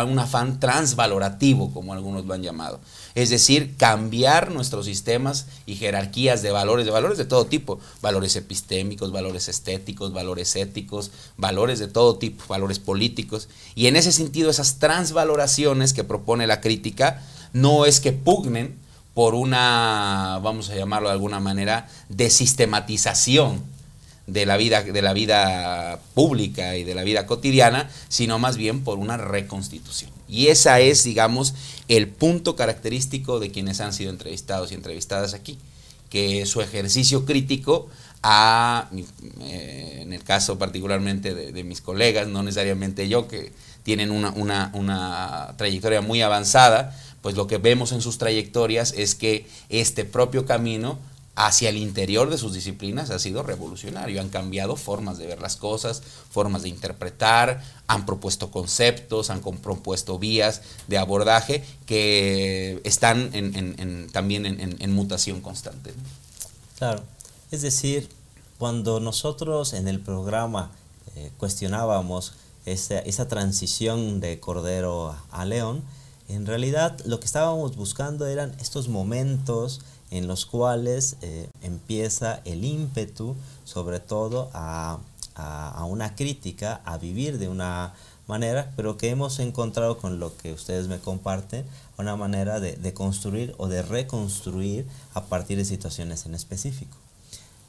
[0.07, 2.79] un afán transvalorativo, como algunos lo han llamado.
[3.15, 8.35] Es decir, cambiar nuestros sistemas y jerarquías de valores, de valores de todo tipo, valores
[8.35, 13.49] epistémicos, valores estéticos, valores éticos, valores de todo tipo, valores políticos.
[13.75, 17.21] Y en ese sentido, esas transvaloraciones que propone la crítica
[17.53, 18.75] no es que pugnen
[19.13, 23.61] por una, vamos a llamarlo de alguna manera, desistematización
[24.25, 28.83] de la vida de la vida pública y de la vida cotidiana, sino más bien
[28.83, 30.11] por una reconstitución.
[30.33, 31.53] Y esa es, digamos,
[31.87, 35.59] el punto característico de quienes han sido entrevistados y entrevistadas aquí,
[36.09, 37.87] que su ejercicio crítico
[38.23, 38.89] a,
[39.41, 43.51] eh, en el caso particularmente de, mis colegas, no necesariamente yo, que
[43.83, 49.13] tienen una, una, una trayectoria muy avanzada, pues lo que vemos en sus trayectorias es
[49.13, 50.97] que este propio camino
[51.35, 54.21] hacia el interior de sus disciplinas ha sido revolucionario.
[54.21, 60.19] Han cambiado formas de ver las cosas, formas de interpretar, han propuesto conceptos, han propuesto
[60.19, 63.31] vías de abordaje que están
[64.11, 65.93] también en, mutación constante.
[66.77, 67.01] Claro,
[67.49, 68.09] es decir,
[68.59, 70.71] cuando nosotros en el programa
[71.15, 72.33] eh, cuestionábamos
[72.65, 75.83] esa, esa transición de Cordero a León,
[76.29, 79.81] en realidad lo que estábamos buscando eran estos momentos
[80.13, 84.99] en los cuales eh, empieza el ímpetu, sobre todo a,
[85.87, 87.95] una crítica, a vivir de una
[88.27, 91.65] manera, pero que hemos encontrado con lo que ustedes me comparten,
[91.97, 96.95] una manera de, construir o de reconstruir a partir de situaciones en específico.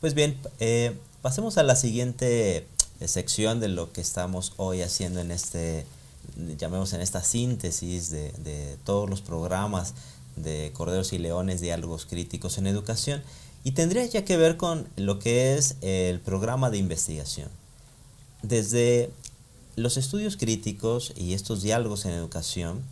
[0.02, 2.68] Pues bien, eh, pasemos a la siguiente
[3.00, 5.86] eh, sección de lo que estamos hoy haciendo en este,
[6.58, 9.94] llamemos en esta síntesis de, de todos los programas
[10.36, 13.22] de Corderos y Leones, Diálogos Críticos en Educación,
[13.64, 17.48] y tendría ya que ver con lo que es el programa de investigación.
[18.42, 19.10] Desde
[19.76, 22.82] los estudios críticos y estos diálogos en educación,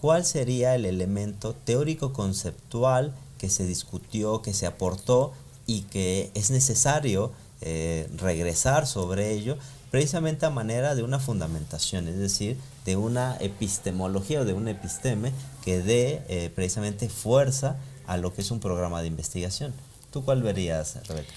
[0.00, 5.32] ¿cuál sería el elemento teórico-conceptual que se discutió, que se aportó
[5.66, 9.56] y que es necesario eh, regresar sobre ello
[9.90, 15.32] precisamente a manera de una fundamentación, es decir, de una epistemología o de un episteme
[15.64, 19.72] que dé eh, precisamente fuerza a lo que es un programa de investigación.
[20.12, 21.32] ¿Tú cuál verías, Rebeca?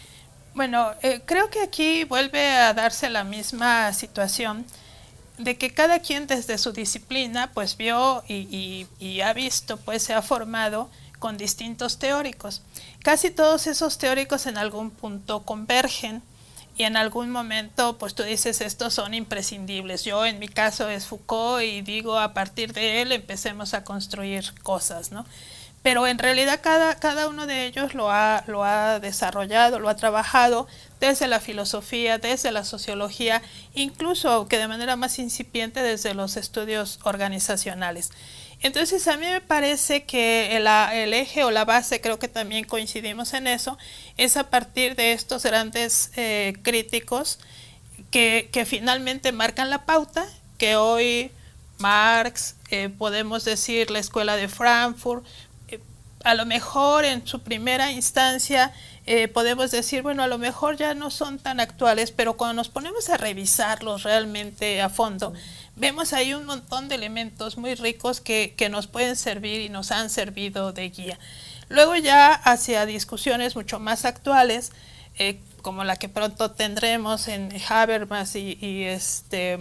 [0.56, 4.66] Bueno, eh, creo que aquí vuelve a darse la misma situación
[5.38, 10.14] de que cada quien desde su disciplina pues vio y, y ha visto, pues se
[10.14, 12.62] ha formado con distintos teóricos.
[13.04, 16.22] Casi todos esos teóricos en algún punto convergen
[16.76, 20.04] y en algún momento pues tú dices estos son imprescindibles.
[20.04, 24.54] Yo en mi caso es Foucault y digo a partir de él empecemos a construir
[24.64, 25.26] cosas, ¿no?
[25.84, 29.98] Pero en realidad cada, cada uno de ellos lo ha, lo ha desarrollado, lo ha
[29.98, 30.66] trabajado
[31.02, 33.42] desde la filosofía, desde la sociología,
[33.74, 38.12] incluso que de manera más incipiente desde los estudios organizacionales.
[38.64, 43.34] Entonces a mí me parece que el, eje o la base, creo que también coincidimos
[43.34, 43.78] en eso,
[44.16, 47.40] es a partir de estos grandes eh, críticos
[48.10, 50.26] que, finalmente marcan la pauta,
[50.58, 51.30] que hoy
[51.78, 55.26] Marx, eh, podemos decir la escuela de Frankfurt,
[55.68, 55.82] eh,
[56.24, 58.72] a lo mejor en su primera instancia
[59.34, 63.10] podemos decir, bueno, a lo mejor ya no son tan actuales, pero cuando nos ponemos
[63.10, 65.34] a revisarlos realmente a fondo,
[65.76, 70.10] vemos ahí un montón de elementos muy ricos que, nos pueden servir y nos han
[70.10, 71.20] servido de guía.
[71.70, 74.72] Luego ya hacia discusiones mucho más actuales,
[75.18, 79.60] eh, como la que pronto tendremos en Habermas y, este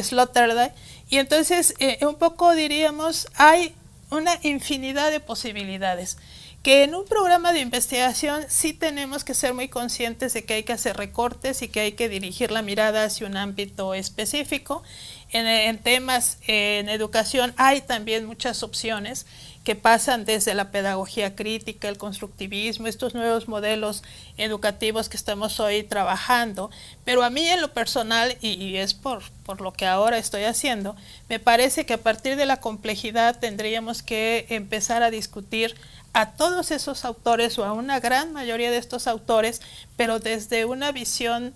[0.00, 0.72] Sloterdijk.
[1.08, 3.74] Y entonces eh, un poco diríamos, hay
[4.10, 6.18] una infinidad de posibilidades
[6.62, 10.62] que en un programa de investigación sí tenemos que ser muy conscientes de que hay
[10.62, 14.84] que hacer recortes y que hay que dirigir la mirada hacia un ámbito específico.
[15.32, 19.26] En, temas en educación hay también muchas opciones
[19.64, 24.02] que pasan desde la pedagogía crítica, el constructivismo, estos nuevos modelos
[24.36, 26.70] educativos que estamos hoy trabajando.
[27.04, 30.96] Pero a mí en lo personal, y, es por, por lo que ahora estoy haciendo,
[31.28, 35.76] me parece que a partir de la complejidad tendríamos que empezar a discutir
[36.12, 39.62] a todos esos autores o a una gran mayoría de estos autores,
[39.96, 41.54] pero desde una visión,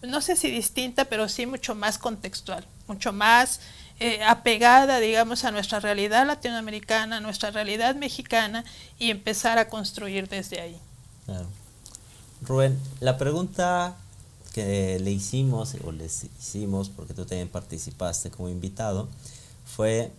[0.00, 3.60] no sé si distinta, pero sí mucho más contextual, mucho más
[4.02, 8.64] eh, apegada, digamos, a nuestra realidad latinoamericana, a nuestra realidad mexicana
[8.98, 10.76] y empezar a construir desde ahí.
[12.42, 13.94] Rubén, la pregunta
[14.52, 19.08] que le hicimos, o les hicimos, porque tú también participaste como invitado,
[19.64, 20.10] fue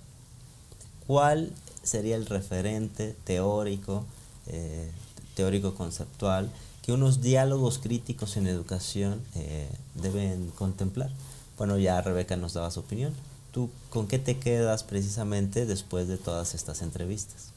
[1.06, 1.52] cuál
[1.84, 4.06] sería el referente teórico,
[4.48, 4.90] eh,
[5.36, 6.50] teórico conceptual,
[6.84, 11.12] que unos diálogos críticos en educación eh, deben contemplar.
[11.58, 13.14] Bueno, ya Rebeca nos daba su opinión.
[13.54, 17.54] ¿Tú con qué te quedas precisamente después de todas estas entrevistas?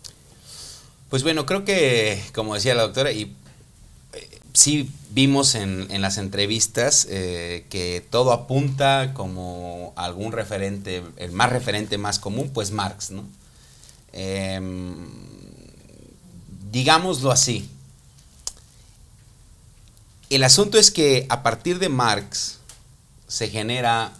[1.08, 3.34] Pues bueno, creo que, como decía la doctora, y
[4.12, 11.50] eh, sí vimos en, las entrevistas eh, que todo apunta como algún referente, el más
[11.50, 13.24] referente más común, pues Marx, ¿no?
[14.12, 15.08] Em,
[16.70, 17.70] digámoslo así.
[20.28, 22.58] El asunto es que a partir de Marx
[23.28, 24.12] se genera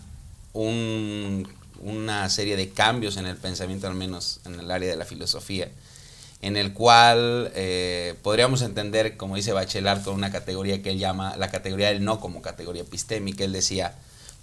[1.81, 5.69] una serie de cambios en el pensamiento, al menos en el área de la filosofía,
[6.43, 11.37] en el cual eh, podríamos entender, como dice Bachelard, con una categoría que él llama
[11.37, 13.45] la categoría del no como categoría epistémica.
[13.45, 13.95] Él decía,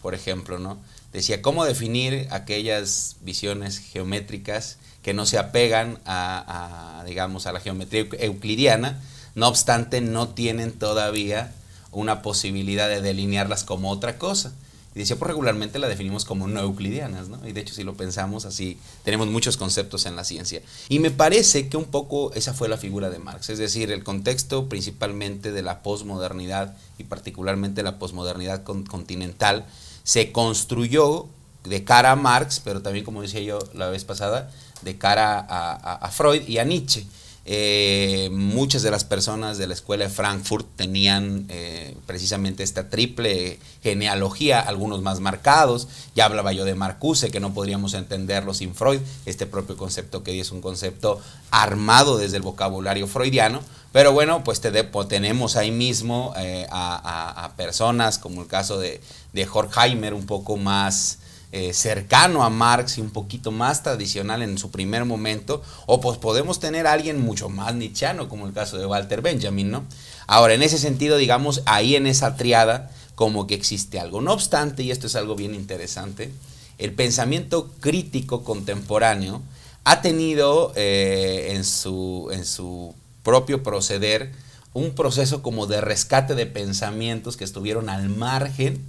[0.02, 0.80] por ejemplo, ¿no?
[1.14, 8.08] Decía, ¿cómo definir aquellas visiones geométricas que no se apegan a, digamos, a la geometría
[8.20, 9.00] euclidiana,
[9.36, 11.54] no obstante no tienen todavía
[11.92, 14.54] una posibilidad de delinearlas como otra cosa?
[14.96, 17.40] Y decía, pues regularmente la definimos como no euclidianas, ¿no?
[17.48, 20.62] Y de hecho, si lo pensamos así, tenemos muchos conceptos en la ciencia.
[20.88, 24.04] Y me parece que un poco esa fue la figura de Marx, es decir, el
[24.04, 29.66] contexto principalmente de la posmodernidad y particularmente la posmodernidad continental
[30.04, 31.28] se construyó
[31.64, 34.52] de cara a Marx, pero también, como decía yo la vez pasada,
[34.82, 37.06] de cara a Freud y a Nietzsche.
[37.46, 43.60] Eh, muchas de las personas de la escuela de Frankfurt tenían eh, precisamente esta triple
[43.82, 45.90] genealogía, algunos más marcados.
[46.16, 50.40] Ya hablaba yo de Marcuse, que no podríamos entenderlo sin Freud, este propio concepto que
[50.40, 51.20] es un concepto
[51.52, 53.60] armado desde el vocabulario freudiano.
[53.92, 59.02] Pero bueno, pues tenemos ahí mismo eh, a, personas como el caso de,
[59.34, 61.20] de Horkheimer, un poco más
[61.56, 66.18] eh, cercano a Marx y un poquito más tradicional en su primer momento, o pues
[66.18, 69.84] podemos tener a alguien mucho más nichano, como el caso de Walter Benjamin, ¿no?
[70.26, 74.20] Ahora, en ese sentido, digamos, ahí en esa triada, como que existe algo.
[74.20, 76.32] No obstante, y esto es algo bien interesante,
[76.80, 79.44] el pensamiento crítico contemporáneo
[79.84, 84.32] ha tenido eh, en, su, en su propio proceder
[84.74, 88.84] un proceso como de rescate de pensamientos que estuvieron al margen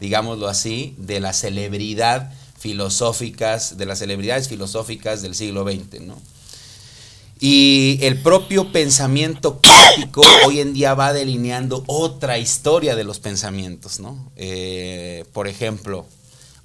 [0.00, 6.02] digámoslo así, de las celebridad filosóficas, de las celebridades filosóficas del siglo XX.
[7.38, 14.00] Y el propio pensamiento crítico hoy en día va delineando otra historia de los pensamientos,
[14.00, 14.30] ¿no?
[14.36, 16.06] Eh, por ejemplo,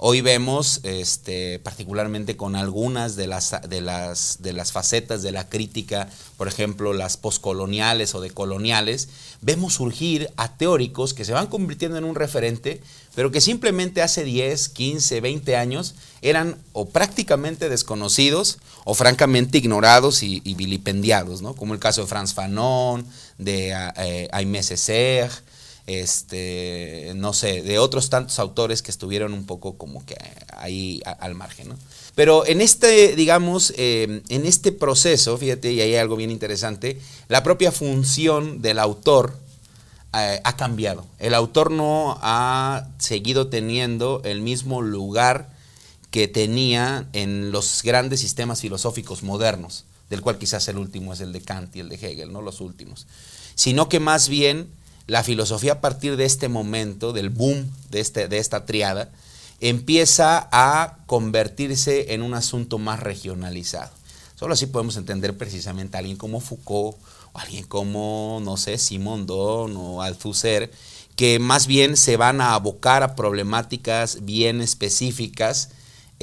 [0.04, 5.48] Hoy vemos, este, particularmente con algunas de las, de, las, de las facetas de la
[5.48, 9.10] crítica, por ejemplo, las poscoloniales o decoloniales,
[9.42, 12.82] vemos surgir a teóricos que se van convirtiendo en un referente,
[13.14, 20.24] pero que simplemente hace 10, 15, 20 años eran o prácticamente desconocidos o francamente ignorados
[20.24, 21.54] y, vilipendiados, ¿no?
[21.54, 23.06] como el caso de Franz Fanon,
[23.38, 25.32] de eh, Aimé Césaire,
[25.88, 30.16] este, no sé, de otros tantos autores que estuvieron un poco como que
[30.56, 31.78] ahí al margen, ¿no?
[32.16, 37.42] Pero en este, digamos, eh, en este proceso, fíjate, y hay algo bien interesante, la
[37.42, 39.38] propia función del autor
[40.14, 41.06] eh, ha cambiado.
[41.20, 45.50] El autor no ha seguido teniendo el mismo lugar
[46.12, 51.32] que tenía en los grandes sistemas filosóficos modernos, del cual quizás el último es el
[51.32, 53.08] de Kant y el de Hegel, no los últimos,
[53.56, 54.70] sino que más bien
[55.12, 59.10] la filosofía a partir de este momento, del boom de, este, de esta triada,
[59.60, 63.92] empieza a convertirse en un asunto más regionalizado.
[64.36, 66.96] Solo así podemos entender precisamente a alguien como Foucault,
[67.34, 70.72] o alguien como, no sé, Simondon o Althusser,
[71.18, 75.72] que más bien se van a abocar a problemáticas bien específicas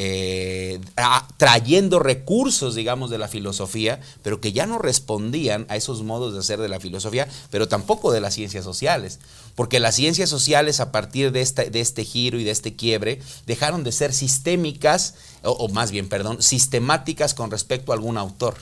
[0.00, 0.78] eh,
[1.38, 6.38] trayendo recursos, digamos, de la filosofía, pero que ya no respondían a esos modos de
[6.38, 9.18] hacer de la filosofía, pero tampoco de las ciencias sociales.
[9.56, 13.90] Porque las ciencias sociales, a partir de este, giro y de este quiebre, dejaron de
[13.90, 18.54] ser sistémicas, o, más bien, perdón, sistemáticas con respecto a algún autor.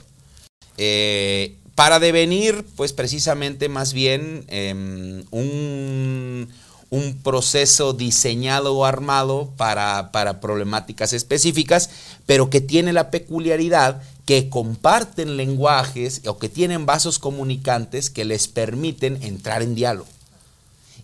[0.79, 6.49] Eh, para devenir, pues precisamente más bien em, un
[6.97, 11.91] un proceso diseñado o armado para, problemáticas específicas,
[12.27, 18.49] pero que tiene la peculiaridad que comparten lenguajes o que tienen vasos comunicantes que les
[18.49, 20.09] permiten entrar en diálogo.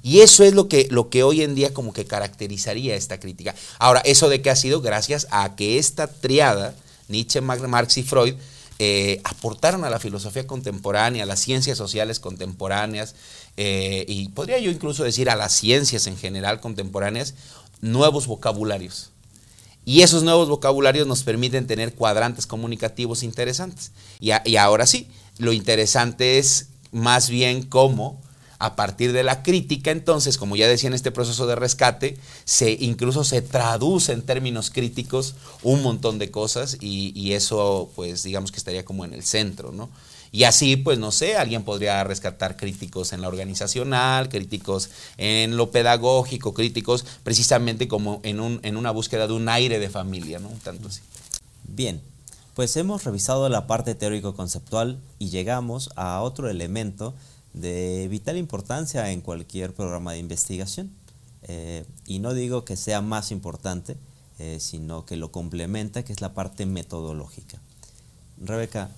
[0.03, 3.55] Y eso es lo que, lo que hoy en día como que caracterizaría esta crítica.
[3.79, 4.81] Ahora, ¿eso de qué ha sido?
[4.81, 6.75] Gracias a que esta triada,
[7.09, 8.35] Nietzsche, Marx y Freud,
[8.85, 13.15] eh, aportaron a la filosofía contemporánea, a las ciencias sociales contemporáneas,
[13.57, 17.35] eh, y podría yo incluso decir a las ciencias en general contemporáneas,
[17.81, 19.11] nuevos vocabularios.
[19.85, 23.91] Y esos nuevos vocabularios nos permiten tener cuadrantes comunicativos interesantes.
[24.21, 28.21] Y, y ahora sí, lo interesante es más bien cómo
[28.63, 32.71] a partir de la crítica, entonces, como ya decía en este proceso de rescate, se
[32.79, 35.35] incluso se traduce en términos críticos
[35.65, 39.73] un montón de cosas y, y, eso, pues, digamos que estaría como en el centro,
[39.73, 39.91] ¿no?
[40.33, 45.71] Y así, pues, no sé, alguien podría rescatar críticos en la organizacional, críticos en lo
[45.71, 50.49] pedagógico, críticos precisamente como en, un, en una búsqueda de un aire de familia, ¿no?
[50.65, 51.03] Tanto así.
[51.65, 52.01] Bien,
[52.55, 57.15] pues hemos revisado la parte teórico-conceptual y llegamos a otro elemento
[57.53, 60.91] de vital importancia en cualquier programa de investigación.
[61.43, 63.97] Eh, y no digo que sea más importante,
[64.39, 67.61] eh, sino que lo complementa, que es la parte metodológica.
[68.39, 68.91] Rebeca,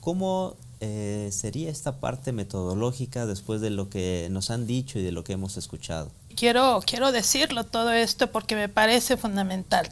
[0.00, 5.12] ¿cómo eh, sería esta parte metodológica después de lo que nos han dicho y de
[5.12, 6.10] lo que hemos escuchado?
[6.34, 9.88] Quiero, quiero decirlo todo esto porque me parece fundamental.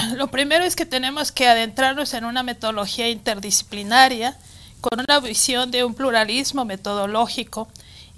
[0.16, 4.38] Lo primero es que tenemos que adentrarnos en una metodología interdisciplinaria,
[4.80, 7.68] con una visión de un pluralismo metodológico,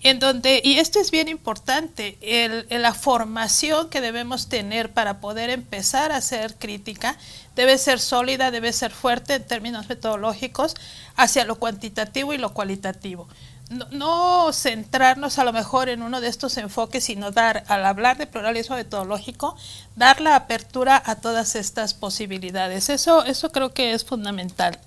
[0.02, 5.48] en donde, y esto es bien importante, el, la formación que debemos tener para poder
[5.48, 7.16] empezar a hacer crítica
[7.54, 10.74] debe ser sólida, debe ser fuerte en términos metodológicos
[11.14, 13.28] hacia lo cuantitativo y lo cualitativo.
[13.70, 18.18] No, no, centrarnos a lo mejor en uno de estos enfoques, sino dar, al hablar
[18.18, 19.56] de pluralismo metodológico,
[19.94, 22.88] dar la apertura a todas estas posibilidades.
[22.88, 24.78] Eso, eso creo que es fundamental.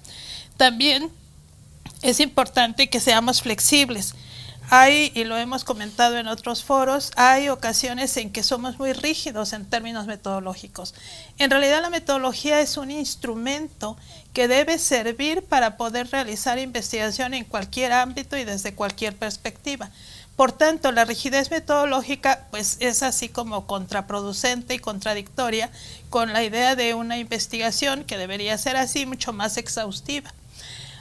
[0.57, 1.09] También
[2.01, 4.13] es importante que seamos flexibles.
[4.69, 9.53] Hay, y lo hemos comentado en otros foros, hay ocasiones en que somos muy rígidos
[9.53, 10.95] en términos metodológicos.
[11.37, 13.95] En realidad la metodología es un instrumento
[14.33, 19.91] que debe servir para poder realizar investigación en cualquier ámbito y desde cualquier perspectiva.
[20.35, 25.71] Por tanto, la rigidez metodológica pues es así como contraproducente y contradictoria
[26.09, 30.33] con la idea de una investigación que debería ser así mucho más exhaustiva.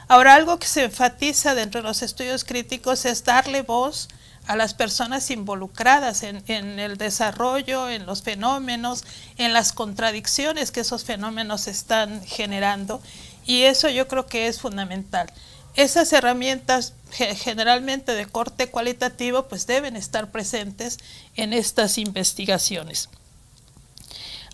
[0.08, 4.08] Ahora, algo que se enfatiza dentro de los estudios críticos es darle voz
[4.46, 9.04] a las personas involucradas en, el desarrollo, en los fenómenos,
[9.38, 13.00] en las contradicciones que esos fenómenos están generando.
[13.46, 15.32] Y eso yo creo que es fundamental.
[15.74, 20.98] Esas herramientas generalmente de corte cualitativo pues deben estar presentes
[21.36, 23.08] en estas investigaciones.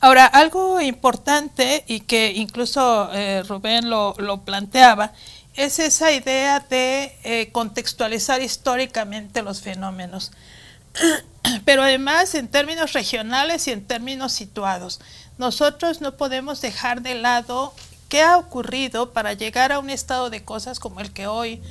[0.02, 5.12] Ahora, algo importante y que incluso eh, Rubén lo, lo planteaba,
[5.54, 10.32] es esa idea de eh, contextualizar históricamente los fenómenos,
[11.64, 15.00] pero además en términos regionales y en términos situados.
[15.38, 17.74] Nosotros no podemos dejar de lado
[18.08, 21.62] qué ha ocurrido para llegar a un estado de cosas como el que hoy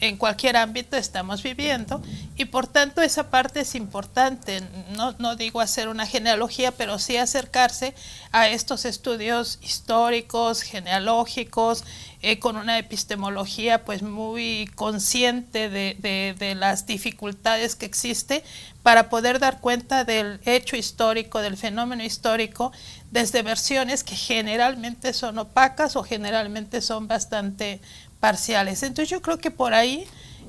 [0.00, 2.00] en cualquier ámbito estamos viviendo
[2.36, 4.62] y por tanto esa parte es importante,
[4.96, 7.94] no, no, digo hacer una genealogía, pero sí acercarse
[8.30, 11.84] a estos estudios históricos, genealógicos,
[12.20, 18.44] eh, con una epistemología pues muy consciente de, de, de las dificultades que existe
[18.82, 22.72] para poder dar cuenta del hecho histórico, del fenómeno histórico,
[23.10, 27.80] desde versiones que generalmente son opacas o generalmente son bastante
[28.20, 28.82] parciales.
[28.82, 30.06] Entonces yo creo que por ahí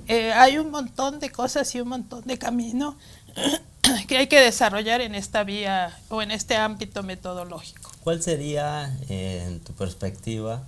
[0.07, 2.97] eh, hay un montón de cosas y un montón de camino
[4.07, 7.91] que hay que desarrollar en esta vía o en este ámbito metodológico.
[8.03, 10.63] ¿Cuál sería, eh, en tu perspectiva,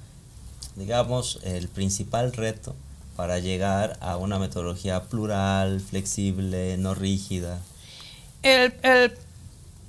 [0.76, 2.76] digamos, el principal reto
[3.16, 7.60] para llegar a una metodología plural, flexible, no rígida?
[8.44, 9.18] El, el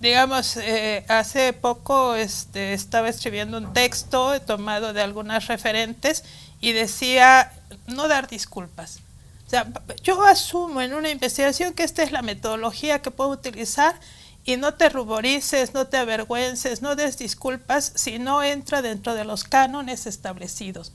[0.03, 6.25] digamos, eh, hace poco este, estaba escribiendo un texto tomado de algunas referentes
[6.63, 7.53] y decía
[7.89, 9.01] no dar disculpas.
[9.47, 9.67] O sea,
[10.03, 13.95] yo asumo en una investigación que esta es la metodología que puedo utilizar
[14.45, 19.25] y no te ruborices, no te avergüences, no des disculpas si no entra dentro de
[19.25, 20.93] los cánones establecidos.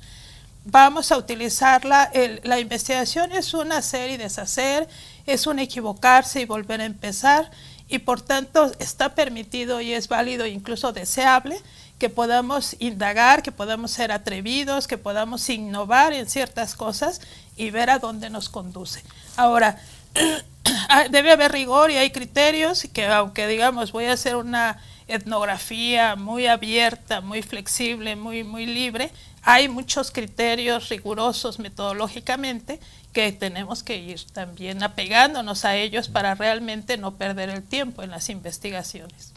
[0.66, 2.12] Vamos a utilizarla.
[2.44, 4.88] la investigación es un hacer y deshacer,
[5.26, 7.52] es un equivocarse y volver a empezar
[7.90, 11.58] y por tanto está permitido y es válido, incluso deseable,
[11.98, 17.22] que podamos indagar, que podamos ser atrevidos, que podamos innovar en ciertas cosas
[17.56, 19.04] y ver a dónde nos conduce.
[19.36, 19.82] Ahora,
[21.10, 26.48] debe haber rigor y hay criterios que aunque digamos voy a hacer una etnografía muy
[26.48, 32.80] abierta, muy flexible, muy, muy libre, hay muchos criterios rigurosos metodológicamente
[33.14, 38.12] que tenemos que ir también apegándonos a ellos para realmente no perder el tiempo en
[38.12, 39.32] las investigaciones.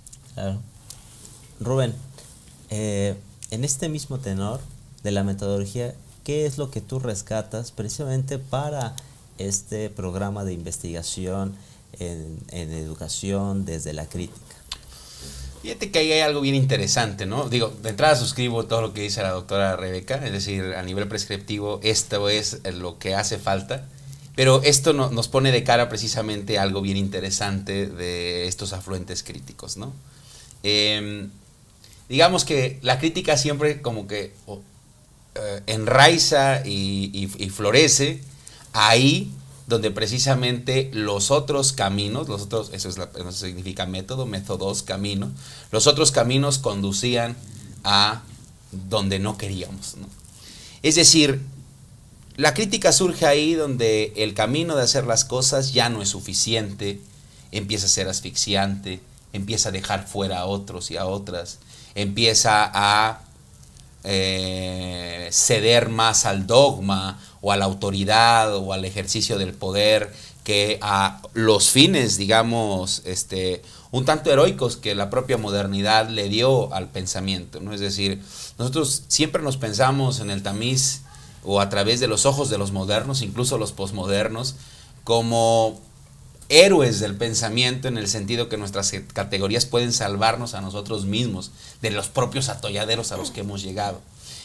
[1.61, 1.95] Rubén,
[2.71, 3.15] eh,
[3.51, 4.61] en este mismo tenor
[5.03, 5.95] de la metodología,
[6.25, 8.95] ¿qué es lo que tú rescatas precisamente para
[9.39, 11.55] este programa de investigación
[11.99, 14.57] en, en educación desde la crítica?
[15.63, 17.51] Fíjate que ahí hay algo bien interesante, ¿no?
[17.51, 21.07] Digo, de entrada suscribo todo lo que dice la doctora Rebeca, es decir, a nivel
[21.07, 23.87] prescriptivo esto es lo que hace falta,
[24.35, 29.77] pero esto no, nos pone de cara precisamente algo bien interesante de estos afluentes críticos,
[29.77, 29.93] ¿no?
[30.63, 31.31] Em,
[32.11, 34.35] digamos que la crítica siempre como que
[35.37, 38.21] eh, enraiza y florece
[38.75, 39.33] ahí
[39.71, 45.31] donde precisamente los otros caminos, los otros, eso, es significa método, métodos, camino,
[45.71, 47.37] los otros caminos conducían
[47.85, 48.23] a
[48.73, 49.95] donde no queríamos.
[50.83, 51.41] Es decir,
[52.37, 57.01] la crítica surge ahí donde el camino de hacer las cosas ya no es suficiente,
[57.53, 59.01] empieza a ser asfixiante,
[59.33, 61.61] empieza a dejar fuera a otros y a otras,
[61.95, 63.21] empieza a
[64.05, 70.13] eh, ceder más al dogma o a la autoridad o al ejercicio del poder
[70.45, 76.73] que a los fines, digamos, este, un tanto heroicos que la propia modernidad le dio
[76.73, 77.75] al pensamiento, ¿no?
[77.75, 78.23] Es decir,
[78.59, 81.03] nosotros siempre nos pensamos en el tamiz
[81.45, 84.57] o a través de los ojos de los modernos, incluso los posmodernos,
[85.05, 85.81] como
[86.51, 91.91] héroes del pensamiento en el sentido que nuestras categorías pueden salvarnos a nosotros mismos de
[91.91, 94.01] los propios atolladeros a los que hemos llegado.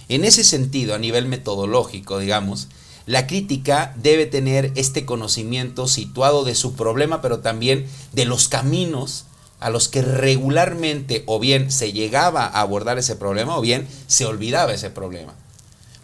[0.08, 2.68] En ese sentido, a nivel metodológico, digamos,
[3.08, 9.26] la crítica debe tener este conocimiento situado de su problema, pero también de los caminos
[9.60, 14.26] a los que regularmente o bien se llegaba a abordar ese problema o bien se
[14.26, 15.34] olvidaba ese problema.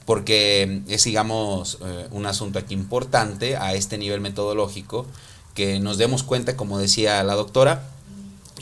[0.05, 5.05] Porque es, digamos, eh, un asunto aquí importante a este nivel metodológico,
[5.53, 7.89] que nos demos cuenta, como decía la doctora,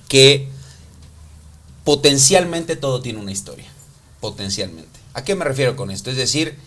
[0.07, 0.47] que
[1.83, 3.65] potencialmente todo tiene una historia.
[4.19, 4.99] Potencialmente.
[5.13, 6.11] ¿A qué me refiero con esto?
[6.11, 6.57] Es decir,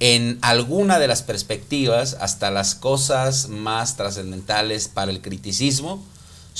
[0.00, 6.02] en alguna de las perspectivas, hasta las cosas más trascendentales para el criticismo,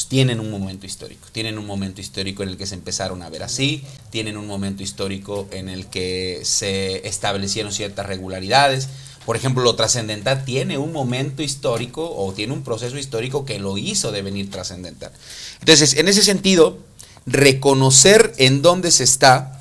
[0.08, 1.28] tienen un momento histórico.
[1.32, 4.82] Tienen un momento histórico en el que se empezaron a ver así, tienen un momento
[4.82, 8.88] histórico en el que se establecieron ciertas regularidades.
[9.26, 13.76] Por ejemplo, lo trascendental tiene un momento histórico o tiene un proceso histórico que lo
[13.76, 15.12] hizo devenir trascendental.
[15.60, 16.78] Entonces, en ese sentido,
[17.26, 19.60] reconocer en dónde se está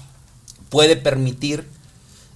[0.70, 1.68] puede permitir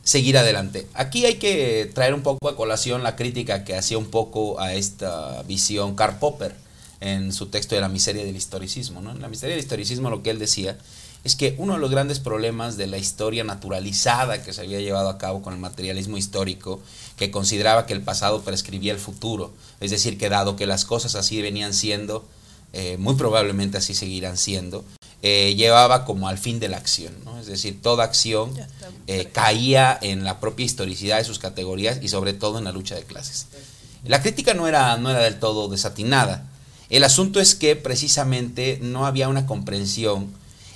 [0.04, 0.88] seguir adelante.
[0.94, 4.74] Aquí hay que traer un poco a colación la crítica que hacía un poco a
[4.74, 6.56] esta visión Karl Popper
[7.00, 9.02] en su texto de la miseria del historicismo.
[9.02, 9.12] ¿no?
[9.12, 10.78] En la miseria del historicismo lo que él decía
[11.24, 15.10] es que uno de los grandes problemas de la historia naturalizada que se había llevado
[15.10, 16.82] a cabo con el materialismo histórico,
[17.18, 21.16] que consideraba que el pasado prescribía el futuro, es decir, que dado que las cosas
[21.16, 22.26] así venían siendo,
[22.74, 24.84] eh, muy probablemente así seguirán siendo,
[25.22, 27.40] eh, llevaba como al fin de la acción, ¿no?
[27.40, 28.52] es decir, toda acción
[29.08, 32.96] eh, caía en la propia historicidad de sus categorías y sobre todo en la lucha
[32.96, 33.48] de clases.
[34.06, 36.46] La crítica no era, no era del todo desatinada.
[36.90, 40.28] El asunto es que precisamente no había una comprensión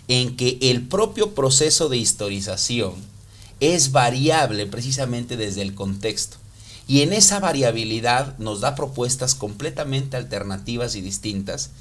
[0.08, 2.94] en que el propio proceso de historización
[3.60, 6.38] es variable precisamente desde el contexto.
[6.88, 11.72] Y en esa variabilidad nos da propuestas completamente alternativas y distintas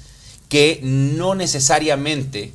[0.49, 2.53] que no necesariamente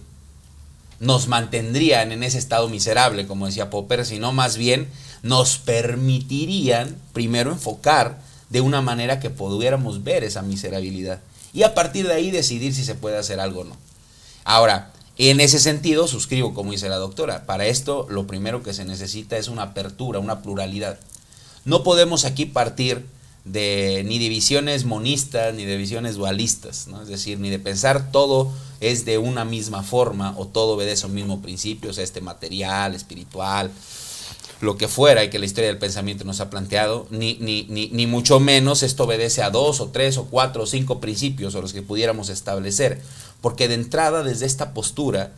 [1.00, 4.88] nos mantendrían en ese estado miserable, como decía Popper, sino más bien
[5.22, 8.20] nos permitirían primero enfocar
[8.50, 11.20] de una manera que pudiéramos ver esa miserabilidad
[11.52, 13.76] y a partir de ahí decidir si se puede hacer algo o no.
[14.44, 14.91] Ahora,
[15.30, 19.36] en ese sentido, suscribo como dice la doctora, para esto lo primero que se necesita
[19.36, 20.98] es una apertura, una pluralidad.
[21.64, 23.04] No podemos aquí partir
[23.44, 27.02] de ni divisiones monistas ni de visiones dualistas, ¿no?
[27.02, 31.08] es decir, ni de pensar todo es de una misma forma o todo obedece a
[31.08, 33.70] un mismo principio, o sea, este material, espiritual,
[34.60, 37.88] lo que fuera y que la historia del pensamiento nos ha planteado, ni, ni, ni,
[37.88, 41.60] ni mucho menos esto obedece a dos o tres o cuatro o cinco principios o
[41.60, 43.02] los que pudiéramos establecer,
[43.42, 45.32] porque de entrada desde esta postura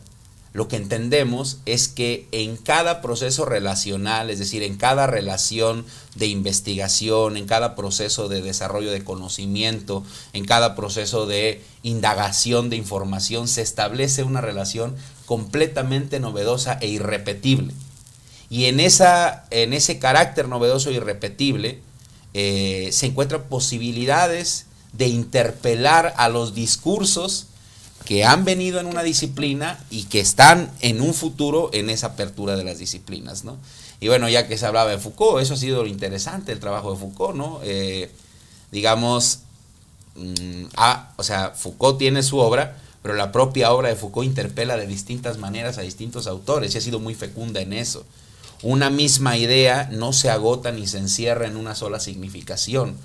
[0.55, 5.85] lo que entendemos es que en cada proceso relacional, es decir, en cada relación
[6.15, 12.77] de investigación, en cada proceso de desarrollo de conocimiento, en cada proceso de indagación de
[12.77, 14.95] información, se establece una relación
[15.25, 17.73] completamente novedosa e irrepetible.
[18.49, 21.81] Y en, esa, en ese carácter novedoso e irrepetible
[22.33, 27.47] eh, se encuentran posibilidades de interpelar a los discursos
[28.05, 32.55] que han venido en una disciplina y que están en un futuro en esa apertura
[32.55, 33.57] de las disciplinas, ¿no?
[33.99, 36.91] Y bueno, ya que se hablaba de Foucault, eso ha sido lo interesante el trabajo
[36.91, 37.59] de Foucault, ¿no?
[37.63, 38.11] Eh,
[38.71, 39.39] digamos,
[40.15, 44.77] mm, ah, o sea, Foucault tiene su obra, pero la propia obra de Foucault interpela
[44.77, 48.05] de distintas maneras a distintos autores y ha sido muy fecunda en eso.
[48.63, 52.95] una misma idea no se agota ni se encierra en una sola significación,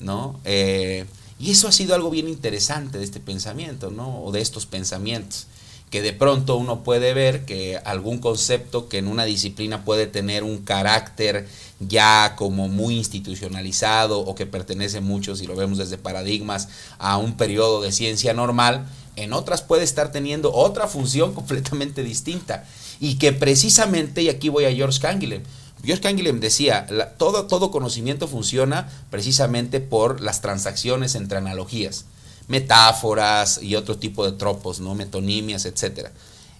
[0.00, 0.40] ¿no?
[0.44, 1.06] Eh,
[1.42, 4.22] y eso ha sido algo bien interesante de este pensamiento, ¿no?
[4.22, 5.48] O de estos pensamientos
[5.92, 10.42] que de pronto uno puede ver que algún concepto que en una disciplina puede tener
[10.42, 11.46] un carácter
[11.80, 16.68] ya como muy institucionalizado o que pertenece mucho, si lo vemos desde paradigmas,
[16.98, 18.86] a un periodo de ciencia normal,
[19.16, 22.64] en otras puede estar teniendo otra función completamente distinta.
[22.98, 25.42] Y que precisamente, y aquí voy a George Canguilhem,
[25.84, 26.86] George Canguilhem decía,
[27.18, 32.04] todo, todo conocimiento funciona precisamente por las transacciones entre analogías
[32.48, 34.94] metáforas y otro tipo de tropos, ¿no?
[34.94, 36.08] metonimias, etc.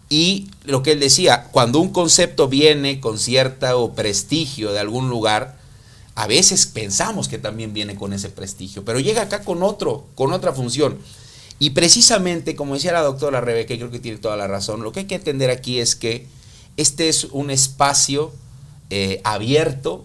[0.09, 5.59] Y lo que él decía, cuando un concepto viene con cierto prestigio de algún lugar,
[6.15, 10.33] a veces pensamos que también viene con ese prestigio, pero llega acá con otro, con
[10.33, 10.99] otra función.
[11.59, 14.93] Y precisamente, como decía la doctora Rebeca, y creo que tiene toda la razón, lo
[14.93, 16.27] que hay que entender aquí es que
[16.77, 18.33] este es un espacio
[18.93, 20.05] eh, abierto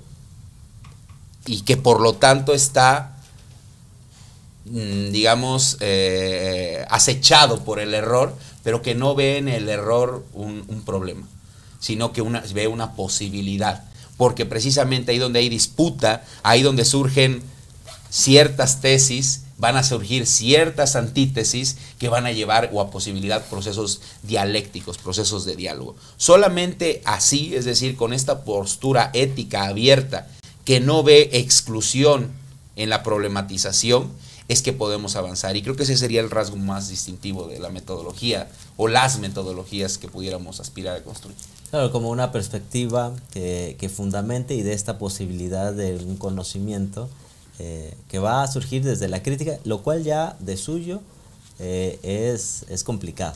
[1.46, 3.18] y que por lo tanto está
[4.70, 10.84] Mm, digamos, eh, acechado por el error, pero que no ve en el error un,
[10.86, 11.26] problema,
[11.80, 13.86] sino que una, ve una posibilidad.
[14.18, 17.42] Porque precisamente ahí donde hay disputa, ahí donde surgen
[18.10, 24.02] ciertas tesis, van a surgir ciertas antítesis que van a llevar o a posibilidad procesos
[24.24, 25.96] dialécticos, procesos de diálogo.
[26.18, 30.28] Solamente así, es decir, con esta postura ética abierta
[30.64, 32.32] que no ve exclusión
[32.76, 34.12] en la problematización,
[34.48, 35.56] es que podemos avanzar.
[35.56, 39.98] Y creo que ese sería el rasgo más distintivo de la metodología o las metodologías
[39.98, 41.36] que pudiéramos aspirar a construir.
[41.70, 47.10] Claro, como una perspectiva que, que fundamente y de esta posibilidad de un conocimiento
[47.60, 51.02] eh, que va a surgir desde la crítica, lo cual ya de suyo
[51.60, 53.34] eh, es, es, complicado.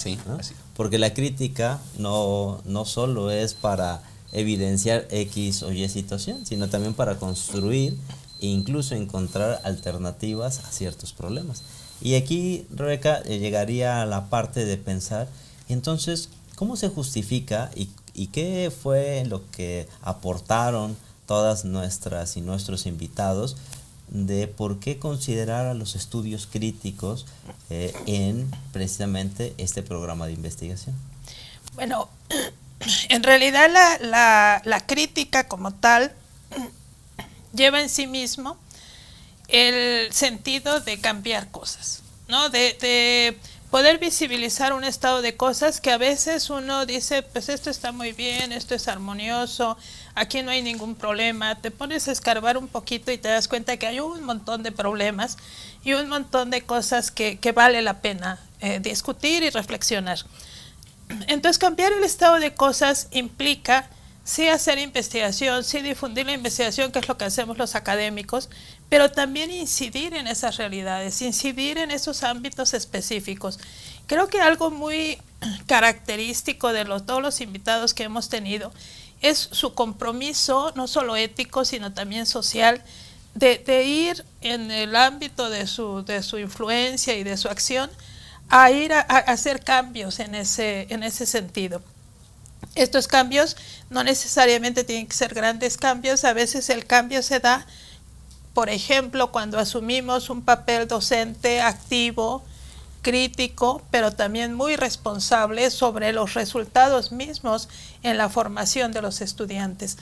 [0.75, 6.93] Porque la crítica no, no solo es para evidenciar X o Y situación, sino también
[6.93, 7.97] para construir
[8.41, 11.63] e incluso encontrar alternativas a ciertos problemas.
[12.01, 15.27] Y aquí, Rebeca, eh, llegaría a la parte de pensar,
[15.69, 17.89] entonces, ¿cómo se justifica y,
[18.27, 23.55] qué fue lo que aportaron todas nuestras y nuestros invitados
[24.11, 27.25] de por qué considerar a los estudios críticos
[27.69, 30.95] eh, en precisamente este programa de investigación?
[31.73, 32.09] Bueno,
[33.09, 33.69] en realidad
[34.01, 36.13] la, la crítica como tal
[37.53, 38.57] lleva en sí mismo
[39.51, 42.49] el sentido de cambiar cosas, ¿no?
[42.49, 43.37] De,
[43.69, 48.11] poder visibilizar un estado de cosas que a veces uno dice, pues esto está muy
[48.11, 49.77] bien, esto es armonioso,
[50.15, 53.77] aquí no hay ningún problema, te pones a escarbar un poquito y te das cuenta
[53.77, 55.37] que hay un montón de problemas
[55.83, 60.19] y un montón de cosas que, vale la pena eh, discutir y reflexionar.
[61.27, 63.89] Entonces cambiar el estado de cosas implica
[64.23, 68.49] sí hacer investigación, sí difundir la investigación, que es lo que hacemos los académicos,
[68.89, 73.59] pero también incidir en esas realidades, incidir en esos ámbitos específicos.
[74.07, 75.17] Creo que algo muy
[75.65, 78.71] característico de los, todos los invitados que hemos tenido
[79.21, 82.83] es su compromiso, no solo ético, sino también social,
[83.35, 87.89] de, ir en el ámbito de su, de su influencia y de su acción
[88.49, 91.81] a ir a, a hacer cambios en ese, en ese sentido.
[92.75, 93.55] Estos cambios
[93.89, 97.65] no necesariamente tienen que ser grandes cambios, a veces el cambio se da,
[98.53, 102.43] por ejemplo, cuando asumimos un papel docente activo,
[103.01, 107.69] crítico, pero también muy responsable sobre los resultados mismos
[108.03, 109.97] en la formación de los estudiantes.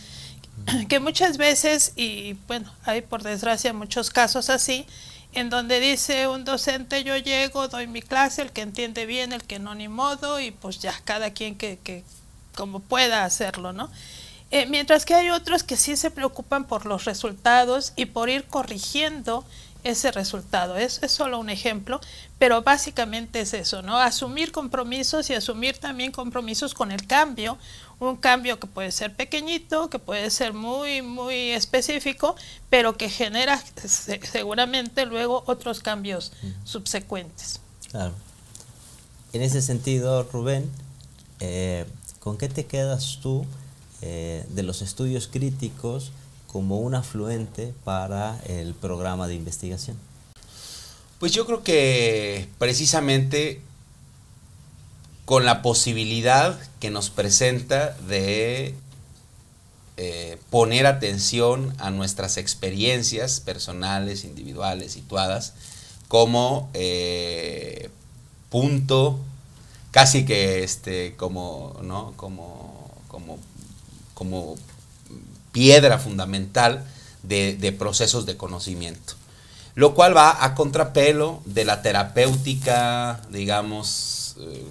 [0.89, 4.85] Que muchas veces, y bueno, hay por desgracia muchos casos así,
[5.33, 9.43] en donde dice un docente yo llego, doy mi clase, el que entiende bien, el
[9.43, 12.03] que no ni modo, y pues ya cada quien que, que
[12.55, 13.89] como pueda hacerlo, ¿no?
[14.51, 18.45] Eh, mientras que hay otros que sí se preocupan por los resultados y por ir
[18.45, 19.45] corrigiendo
[19.83, 20.75] ese resultado.
[20.75, 21.99] Es, es, solo un ejemplo,
[22.37, 23.97] pero básicamente es eso, ¿no?
[23.97, 27.57] Asumir compromisos y asumir también compromisos con el cambio,
[27.99, 32.35] un cambio que puede ser pequeñito, que puede ser muy, muy específico,
[32.69, 33.61] pero que genera
[34.23, 36.31] seguramente luego otros cambios
[36.63, 37.59] subsecuentes.
[37.91, 38.13] Claro.
[39.31, 40.69] En ese sentido, Rubén,
[41.39, 41.85] eh,
[42.19, 43.45] ¿Con qué te quedas tú
[44.01, 46.11] eh, de los estudios críticos
[46.51, 49.97] como un afluente para el programa de investigación?
[51.19, 53.61] Pues yo creo que precisamente
[55.25, 58.73] con la posibilidad que nos presenta de
[59.97, 65.53] eh, poner atención a nuestras experiencias personales, individuales, situadas,
[66.07, 67.89] como eh,
[68.49, 69.19] punto
[69.91, 73.37] casi que este como no como como
[74.13, 74.55] como
[75.59, 76.85] piedra fundamental
[77.21, 79.15] de, procesos de conocimiento.
[79.75, 84.63] Lo cual va a contrapelo de la terapéutica, digamos, eh,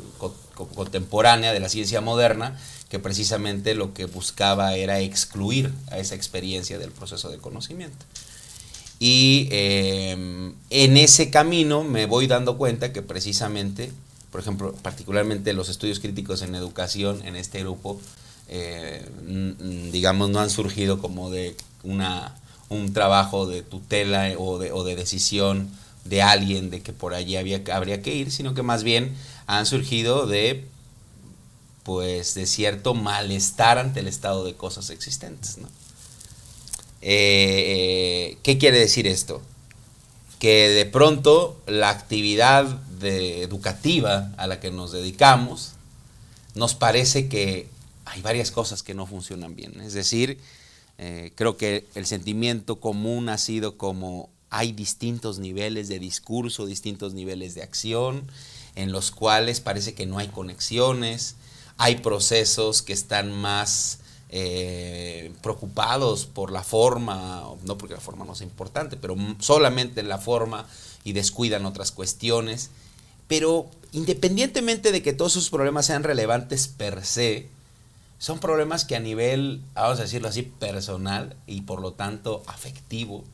[0.75, 2.59] contemporánea de la ciencia moderna,
[2.89, 8.07] que precisamente lo que buscaba era excluir a esa experiencia del proceso de conocimiento.
[8.99, 13.93] Y em, en ese camino me voy dando cuenta que precisamente,
[14.33, 18.01] por ejemplo, particularmente los estudios críticos en educación en este grupo,
[18.49, 19.07] eh,
[19.93, 22.35] digamos, no han surgido como de una,
[22.69, 25.71] un trabajo de tutela o de, o de decisión
[26.05, 29.15] de alguien de que por allí había, habría que ir, sino que más bien
[29.47, 30.65] han surgido de
[31.83, 35.57] pues de cierto malestar ante el estado de cosas existentes.
[35.57, 35.69] ¿no?
[37.01, 39.41] Eh, ¿Qué quiere decir esto?
[40.39, 45.73] Que de pronto la actividad educativa a la que nos dedicamos
[46.55, 47.69] nos parece que
[48.09, 49.81] hay varias cosas que no funcionan bien.
[49.81, 50.39] Es decir,
[50.99, 57.15] eh, creo que el sentimiento común ha sido como hay distintos niveles de discurso, distintos
[57.15, 58.31] niveles de acción,
[58.75, 61.37] en los cuales parece que no hay conexiones,
[61.77, 64.01] hay procesos que están más
[64.31, 70.19] eh, preocupados por la forma, no porque la forma no sea importante, pero solamente la
[70.19, 70.67] forma
[71.05, 72.71] y descuidan otras cuestiones.
[73.27, 77.49] Pero independientemente de que todos esos problemas sean relevantes per se,
[78.19, 83.25] son problemas que a nivel, vamos a decirlo así, personal y por lo tanto afectivo,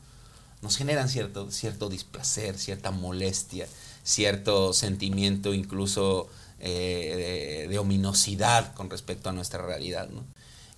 [0.61, 3.67] nos generan cierto, cierto displacer, cierta molestia,
[4.03, 6.27] cierto sentimiento incluso
[6.59, 10.07] eh, de, ominosidad con respecto a nuestra realidad.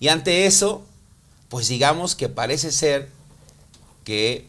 [0.00, 0.84] Y ante eso,
[1.48, 3.08] pues digamos que parece ser
[4.04, 4.46] que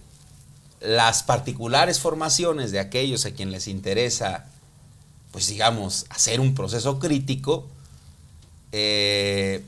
[0.81, 4.47] las particulares formaciones de aquellos a quien les interesa,
[5.31, 7.67] pues digamos, hacer un proceso crítico,
[8.71, 9.63] eh,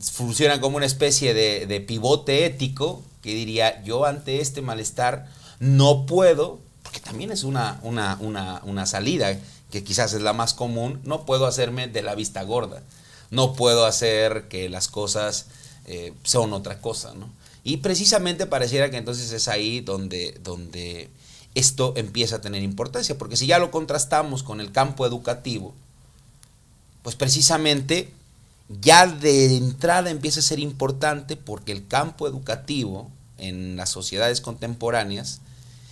[0.00, 5.28] funcionan como una especie de, pivote ético que diría, yo ante este malestar
[5.60, 9.38] no puedo, porque también es una, una, una, una salida
[9.70, 12.82] que quizás es la más común, no puedo hacerme de la vista gorda,
[13.30, 15.46] no puedo hacer que las cosas
[15.84, 17.28] eh, sean otra cosa, ¿no?
[17.64, 21.10] Y precisamente pareciera que entonces es ahí donde, donde
[21.54, 25.74] esto empieza a tener importancia, porque si ya lo contrastamos con el campo educativo,
[27.08, 28.10] pues precisamente
[28.82, 35.40] ya de entrada empieza a ser importante porque el campo educativo en las sociedades contemporáneas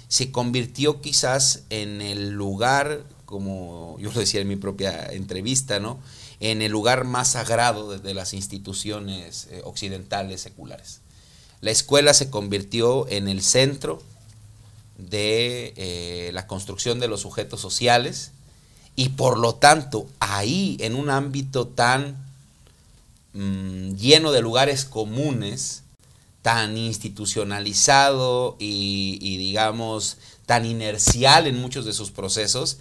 [0.09, 5.99] se convirtió quizás en el lugar como yo lo decía en mi propia entrevista, ¿no?
[6.41, 11.01] en el lugar más sagrado de, las instituciones eh, occidentales seculares.
[11.63, 14.03] La escuela se convirtió en el centro
[14.99, 18.33] de eh, la construcción de los sujetos sociales
[18.97, 22.17] y por lo tanto ahí en un ámbito tan
[23.35, 25.83] mm, lleno de lugares comunes,
[26.43, 30.17] tan institucionalizado y digamos
[30.47, 32.79] tan inercial en muchos de sus procesos,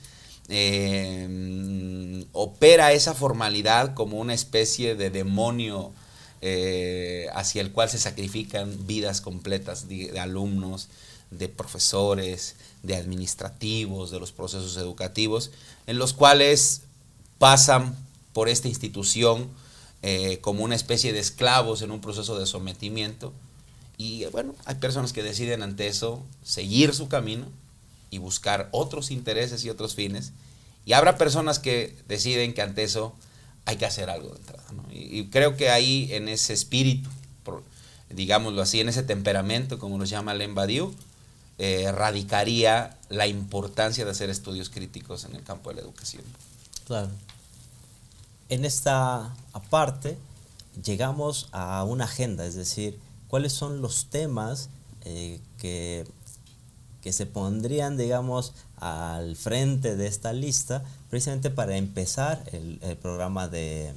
[0.47, 5.91] eh, opera esa formalidad como una especie de demonio
[6.41, 10.89] eh, hacia el cual se sacrifican vidas completas de, alumnos,
[11.31, 12.55] de profesores,
[12.85, 15.51] de administrativos, de los procesos educativos,
[15.87, 16.81] en los cuales
[17.37, 17.95] pasan
[18.33, 19.49] por esta institución
[20.01, 23.33] eh, como una especie de esclavos en un proceso de sometimiento.
[23.97, 27.47] Y bueno, hay personas que deciden ante eso seguir su camino
[28.09, 30.33] y buscar otros intereses y otros fines.
[30.85, 33.15] Y habrá personas que deciden que ante eso
[33.65, 34.63] hay que hacer algo de entrada.
[34.91, 37.09] Y, creo que ahí en ese espíritu,
[38.09, 40.93] digámoslo así, en ese temperamento, como lo llama Len Badiou,
[41.57, 46.23] eh, radicaría la importancia de hacer estudios críticos en el campo de la educación.
[46.85, 47.09] Claro.
[48.49, 49.33] En esta
[49.69, 50.17] parte
[50.83, 54.69] llegamos a una agenda, es decir, cuáles son los temas
[55.03, 56.05] eh, que
[57.05, 63.93] que se pondrían, digamos, al frente de esta lista precisamente para empezar el, programa de,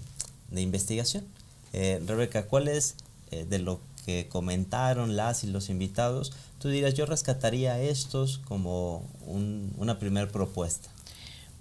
[0.55, 1.25] investigación.
[1.73, 2.97] Eh, Rebeca, ¿cuál es
[3.31, 3.81] eh, de lo
[4.31, 6.33] comentaron las y los invitados?
[6.59, 10.89] Tú dirías, yo rescataría estos como una primera propuesta.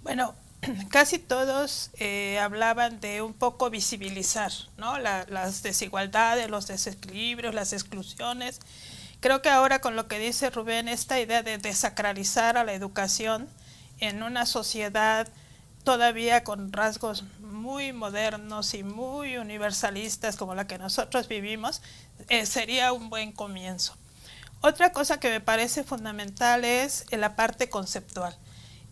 [0.02, 0.34] Bueno,
[0.90, 4.98] casi todos eh, hablaban de un poco visibilizar ¿no?
[4.98, 8.60] las desigualdades, los desequilibrios, las exclusiones
[9.20, 13.48] Creo que ahora con lo que dice Rubén, esta idea de desacralizar a la educación
[13.98, 15.26] en una sociedad
[15.82, 17.24] todavía con rasgos
[17.58, 21.82] muy modernos y muy universalistas como la que nosotros vivimos,
[22.28, 23.94] eh, sería un buen comienzo.
[24.60, 28.36] Otra cosa que me parece fundamental es la parte conceptual,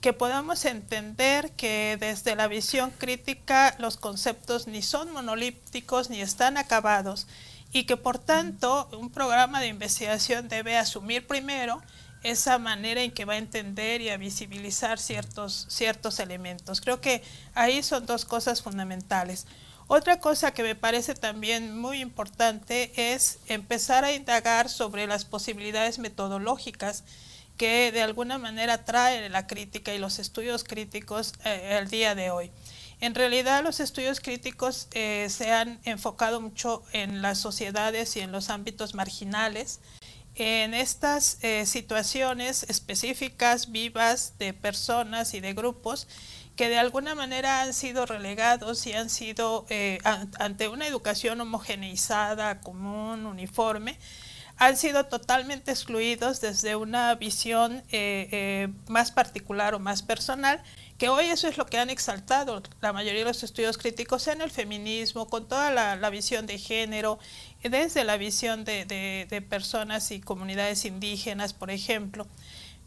[0.00, 6.56] que podamos entender que desde la visión crítica los conceptos ni son monolíticos ni están
[6.56, 7.26] acabados
[7.72, 11.82] y que por tanto un programa de investigación debe asumir primero
[12.30, 16.80] esa manera en que va a entender y a visibilizar ciertos, ciertos elementos.
[16.80, 17.22] Creo que
[17.54, 19.46] ahí son dos cosas fundamentales.
[19.88, 26.00] Otra cosa que me parece también muy importante es empezar a indagar sobre las posibilidades
[26.00, 27.04] metodológicas
[27.56, 32.30] que de alguna manera trae la crítica y los estudios críticos eh, el día de
[32.30, 32.50] hoy.
[33.00, 38.32] En realidad los estudios críticos eh, se han enfocado mucho en las sociedades y en
[38.32, 39.80] los ámbitos marginales,
[40.36, 46.06] en estas eh, situaciones específicas, vivas, de personas y de grupos
[46.56, 49.98] que de alguna manera han sido relegados y han sido eh,
[50.38, 53.98] ante una educación homogeneizada, común, uniforme,
[54.56, 60.62] han sido totalmente excluidos desde una visión eh, más particular o más personal
[60.98, 64.40] que hoy eso es lo que han exaltado la mayoría de los estudios críticos en
[64.40, 67.18] el feminismo, con toda la, visión de género,
[67.62, 72.26] desde la visión de, personas y comunidades indígenas, por ejemplo.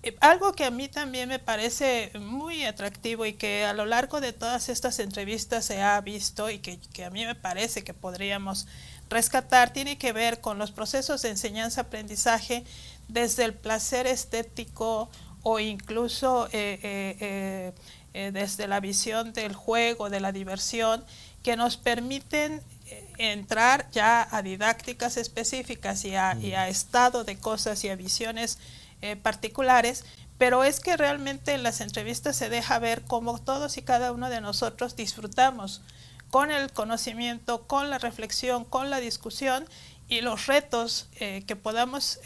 [0.02, 4.22] Eh, algo que a mí también me parece muy atractivo y que a lo largo
[4.22, 8.68] de todas estas entrevistas se ha visto y que, a mí me parece que podríamos
[9.10, 12.64] rescatar, tiene que ver con los procesos de enseñanza-aprendizaje
[13.08, 15.10] desde el placer estético
[15.42, 17.74] o incluso eh,
[18.14, 21.04] eh, desde la visión del juego, de la diversión,
[21.44, 22.62] que nos permiten
[23.18, 28.58] entrar ya a didácticas específicas y a, estado de cosas y a visiones
[29.02, 30.06] eh, particulares,
[30.38, 34.30] pero es que realmente en las entrevistas se deja ver cómo todos y cada uno
[34.30, 35.82] de nosotros disfrutamos
[36.30, 39.66] con el conocimiento, con la reflexión, con la discusión
[40.08, 42.20] y los retos que podamos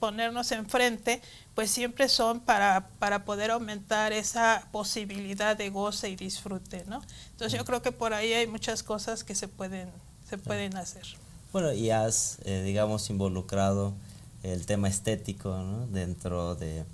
[0.00, 1.22] ponernos enfrente
[1.54, 7.00] pues siempre son para, para poder aumentar esa posibilidad de goce y disfrute, ¿no?
[7.30, 9.90] Entonces yo creo que por ahí hay muchas cosas que se pueden,
[10.28, 11.04] se pueden hacer.
[11.52, 13.94] Bueno, y has, eh, digamos, involucrado
[14.42, 15.86] el tema estético ¿no?
[15.86, 16.84] dentro de,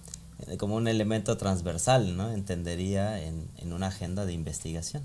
[0.58, 2.30] como un elemento transversal, ¿no?
[2.30, 5.02] Entendería en, en una agenda de investigación.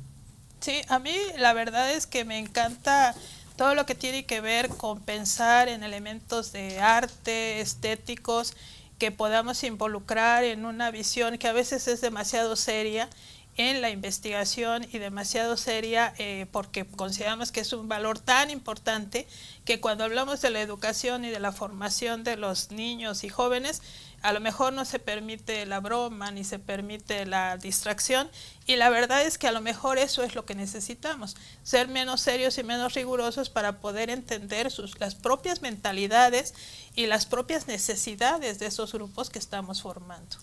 [0.60, 3.16] Sí, a mí la verdad es que me encanta
[3.56, 8.54] todo lo que tiene que ver con pensar en elementos de arte, estéticos,
[8.98, 13.10] que podamos involucrar en una visión que a veces es demasiado seria
[13.58, 19.28] en la investigación y demasiado seria eh, porque consideramos que es un valor tan importante
[19.66, 23.82] que cuando hablamos de la educación y de la formación de los niños y jóvenes,
[24.22, 28.30] a lo mejor no se permite la broma ni se permite la distracción
[28.66, 32.22] y la verdad es que a lo mejor eso es lo que necesitamos, ser menos
[32.22, 36.54] serios y menos rigurosos para poder entender sus, las propias mentalidades
[36.96, 40.38] y las propias necesidades de esos grupos que estamos formando.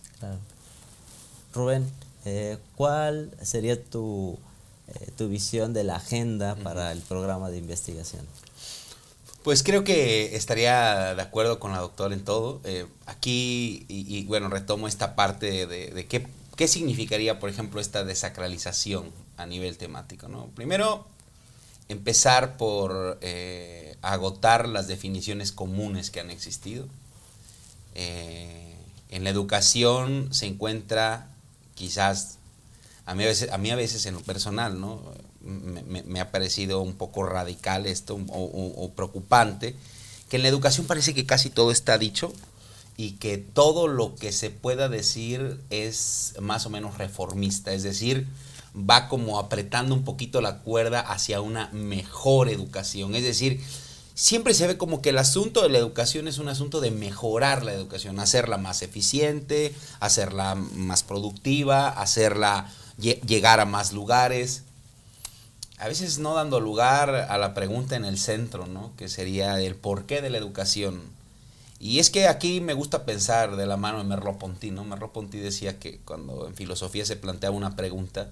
[1.55, 1.89] Rubén,
[2.25, 4.39] eh, ¿cuál sería tu,
[4.89, 8.27] eh, tu visión de la agenda para el programa de investigación?
[9.43, 12.61] Pues creo que estaría de acuerdo con la doctora en todo.
[12.65, 19.11] Eh, aquí, y, bueno, retomo esta parte de, qué, qué, significaría, por ejemplo, esta desacralización
[19.37, 20.29] a nivel temático.
[20.29, 20.47] ¿no?
[20.55, 21.07] Primero,
[21.89, 26.87] empezar por eh, agotar las definiciones comunes que han existido.
[27.95, 28.77] Eh,
[29.09, 31.29] en la educación se encuentra
[31.75, 32.39] quizás,
[33.07, 35.03] a mí a veces, a mí a veces en lo personal, ¿no?
[35.45, 39.75] Me, ha parecido un poco radical esto o, preocupante,
[40.29, 42.33] que en la educación parece que casi todo está dicho
[42.97, 48.27] y que todo lo que se pueda decir es más o menos reformista, es decir,
[48.77, 53.61] va como apretando un poquito la cuerda hacia una mejor educación, es decir,
[54.15, 57.65] siempre se ve como que el asunto de la educación es un asunto de mejorar
[57.65, 64.65] la educación, hacerla más eficiente, hacerla más productiva, hacerla llegar a más lugares
[65.83, 68.93] a veces no dando lugar a la pregunta en el centro, ¿no?
[68.97, 71.01] Que sería el porqué de la educación.
[71.81, 74.85] Y es que aquí me gusta pensar de la mano de Merleau-Ponty, ¿no?
[74.85, 78.31] Merleau-Ponty decía que cuando en filosofía se planteaba una pregunta,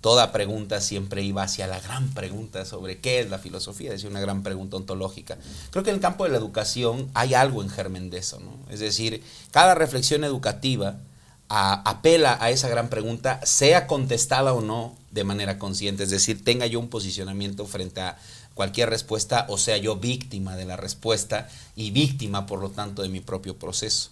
[0.00, 4.22] toda pregunta siempre iba hacia la gran pregunta sobre qué es la filosofía, decía una
[4.22, 5.36] gran pregunta ontológica.
[5.70, 8.56] Creo que en el campo de la educación hay algo en germen de eso, ¿no?
[8.72, 10.96] Es decir, cada reflexión educativa
[11.48, 16.66] apela a esa gran pregunta, sea contestada o no de manera consciente, es decir, tenga
[16.66, 18.18] yo un posicionamiento frente a
[18.54, 23.08] cualquier respuesta o sea yo víctima de la respuesta y víctima, por lo tanto, de
[23.08, 24.10] mi propio proceso.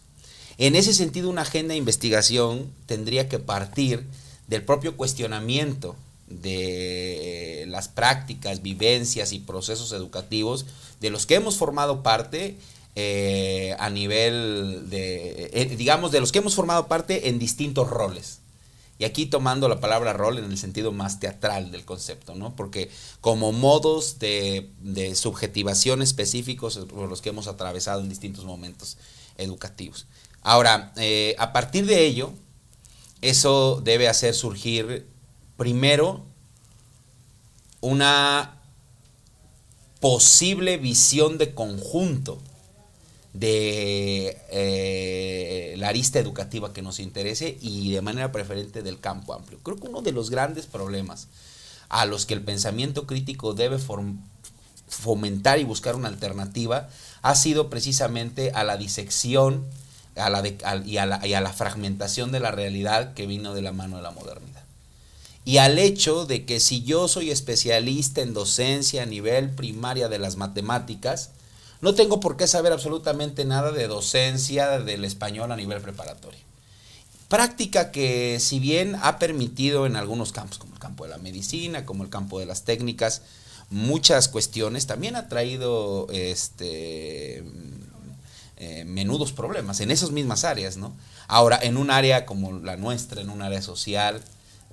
[0.58, 4.06] En ese sentido, una agenda de investigación tendría que partir
[4.46, 5.96] del propio cuestionamiento
[6.28, 10.64] de las prácticas, vivencias y procesos educativos
[11.00, 12.56] de los que hemos formado parte
[12.98, 18.40] eh, a nivel de, eh, digamos, de los que hemos formado parte en distintos roles.
[18.98, 22.56] Y aquí tomando la palabra rol en el sentido más teatral del concepto, ¿no?
[22.56, 22.90] Porque
[23.20, 28.96] como modos de, de subjetivación específicos por los que hemos atravesado en distintos momentos
[29.36, 30.06] educativos.
[30.40, 32.32] Ahora, eh, a partir de ello,
[33.20, 35.06] eso debe hacer surgir
[35.58, 36.24] primero
[37.82, 38.62] una
[40.00, 42.40] posible visión de conjunto
[43.38, 49.58] de eh, la arista educativa que nos interese y de manera preferente del campo amplio.
[49.62, 51.28] Creo que uno de los grandes problemas
[51.88, 53.78] a los que el pensamiento crítico debe
[54.88, 56.88] fomentar y buscar una alternativa
[57.22, 59.64] ha sido precisamente a la disección
[60.16, 63.96] y, a la, y a la fragmentación de la realidad que vino de la mano
[63.96, 64.64] de la modernidad.
[65.44, 70.18] Y al hecho de que si yo soy especialista en docencia a nivel primaria de
[70.18, 71.30] las matemáticas,
[71.80, 76.40] no tengo por qué saber absolutamente nada de docencia del español a nivel preparatorio.
[77.28, 81.84] Práctica que si bien ha permitido en algunos campos, como el campo de la medicina,
[81.84, 83.22] como el campo de las técnicas,
[83.68, 87.42] muchas cuestiones, también ha traído este,
[88.58, 90.78] eh, menudos problemas en esas mismas áreas.
[91.26, 94.22] Ahora, en un área como la nuestra, en un área social,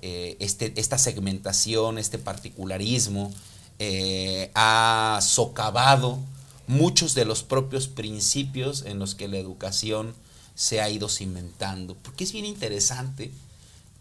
[0.00, 3.32] eh, este, esta segmentación, este particularismo,
[3.78, 6.20] eh, ha socavado
[6.66, 10.14] muchos de los propios principios en los que la educación
[10.54, 11.94] se ha ido cimentando.
[12.02, 13.30] Porque es bien interesante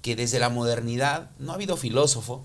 [0.01, 2.43] que desde la modernidad no ha habido filósofo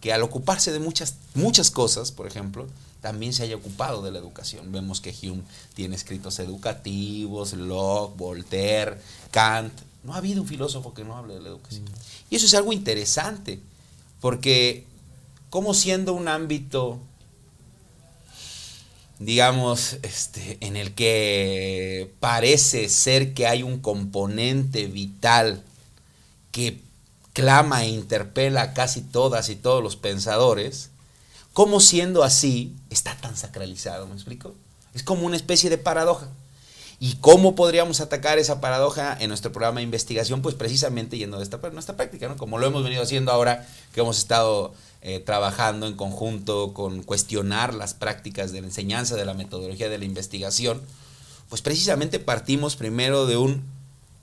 [0.00, 2.66] que al ocuparse de muchas, muchas cosas, por ejemplo,
[3.00, 4.70] también se haya ocupado de la educación.
[4.72, 5.42] Vemos que Hume
[5.74, 8.98] tiene escritos educativos, Locke, Voltaire,
[9.30, 9.72] Kant.
[10.04, 11.84] No ha habido un filósofo que no hable de la educación.
[12.30, 13.60] Y eso es algo interesante,
[14.20, 14.86] porque
[15.50, 16.98] como siendo un ámbito
[19.24, 25.62] digamos, este, en el que parece ser que hay un componente vital
[26.50, 26.80] que
[27.32, 30.90] clama e interpela a casi todas y todos los pensadores,
[31.52, 34.06] ¿cómo siendo así está tan sacralizado?
[34.06, 34.54] ¿Me explico?
[34.94, 36.28] Es como una especie de paradoja.
[37.00, 40.40] ¿Y cómo podríamos atacar esa paradoja en nuestro programa de investigación?
[40.40, 42.36] Pues precisamente yendo de esta, nuestra práctica, ¿no?
[42.36, 44.72] Como lo hemos venido haciendo ahora que hemos estado
[45.02, 49.98] eh, trabajando en conjunto con cuestionar las prácticas de la enseñanza, de la metodología de
[49.98, 50.80] la investigación,
[51.48, 53.64] pues precisamente partimos primero de un,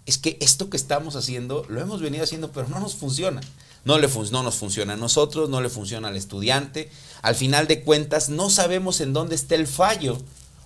[0.05, 3.41] es que esto que estamos haciendo lo hemos venido haciendo, pero no nos funciona.
[3.85, 6.89] No, le no nos funciona a nosotros, no le funciona al estudiante.
[7.21, 10.17] Al final de cuentas, no sabemos en dónde está el fallo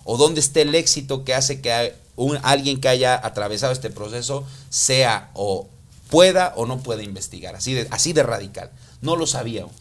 [0.04, 1.94] o dónde está el éxito que hace que
[2.42, 5.68] alguien que haya atravesado este proceso sea o
[6.08, 7.56] pueda o no pueda investigar.
[7.56, 8.70] Así de, así de radical.
[9.00, 9.72] No lo sabíamos.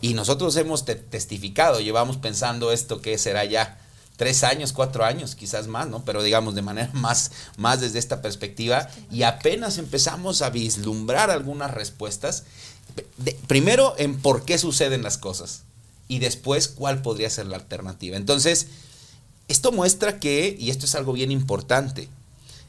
[0.00, 3.78] Y nosotros hemos testificado, llevamos pensando esto que será ya
[4.16, 6.04] tres años, cuatro años, quizás más, ¿no?
[6.04, 11.70] Pero digamos de manera más, más desde esta perspectiva y apenas empezamos a vislumbrar algunas
[11.70, 12.44] respuestas,
[13.46, 15.62] primero en por qué suceden las cosas
[16.06, 18.16] y después cuál podría ser la alternativa.
[18.16, 18.66] Entonces,
[19.48, 22.08] esto muestra que, y esto es algo bien importante,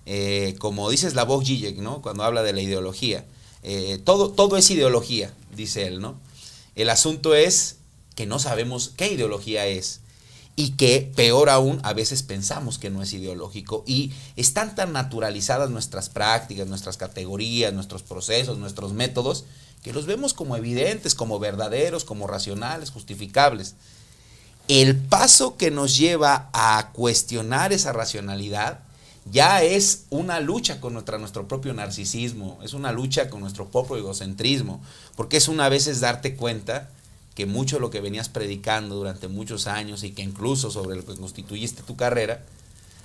[0.05, 2.01] eh, como dices la voz Zizek, ¿no?
[2.01, 3.25] Cuando habla de la ideología,
[3.63, 6.15] eh, todo, todo es ideología, dice él, ¿no?
[6.81, 7.75] El asunto es
[8.15, 9.99] que no sabemos qué ideología es
[10.55, 15.69] y que, peor aún, a veces pensamos que no es ideológico y están tan naturalizadas
[15.69, 19.45] nuestras prácticas, nuestras categorías, nuestros procesos, nuestros métodos,
[19.83, 23.75] que los vemos como evidentes, como verdaderos, como racionales, justificables.
[24.67, 28.79] El paso que nos lleva a cuestionar esa racionalidad
[29.25, 34.81] ya es una lucha contra nuestro propio narcisismo, es una lucha con nuestro propio egocentrismo,
[35.15, 36.89] porque es una vez darte cuenta
[37.35, 41.15] que mucho lo que venías predicando durante muchos años y que incluso sobre lo que
[41.15, 42.43] constituyiste tu carrera,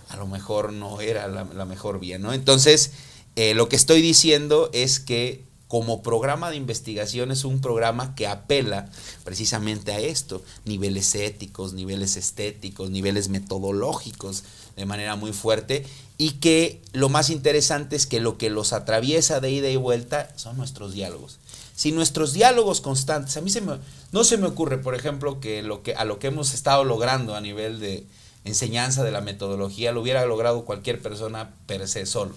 [0.08, 2.32] a lo mejor no era la, mejor vía, ¿no?
[2.32, 2.92] Entonces,
[3.36, 8.26] eh, lo que estoy diciendo es que como programa de investigación es un programa que
[8.28, 8.88] apela
[9.24, 14.44] precisamente a esto, niveles éticos, niveles estéticos, niveles metodológicos
[14.76, 15.84] de manera muy fuerte
[16.18, 20.30] y que lo más interesante es que lo que los atraviesa de ida y vuelta
[20.36, 21.38] son nuestros diálogos.
[21.74, 23.78] Si nuestros diálogos constantes, a mí se me,
[24.12, 27.40] no se me ocurre, por ejemplo, que, que a lo que hemos estado logrando a
[27.40, 28.06] nivel de
[28.44, 32.34] enseñanza de la metodología lo hubiera logrado cualquier persona per se solo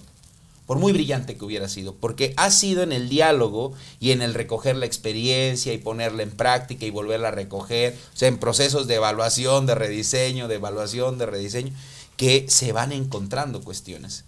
[0.70, 4.34] por muy brillante que hubiera sido, porque ha sido en el diálogo y en el
[4.34, 8.86] recoger la experiencia y ponerla en práctica y volverla a recoger, o sea, en procesos
[8.86, 11.72] de evaluación, de rediseño, de evaluación, de rediseño,
[12.20, 14.24] que se van encontrando cuestiones.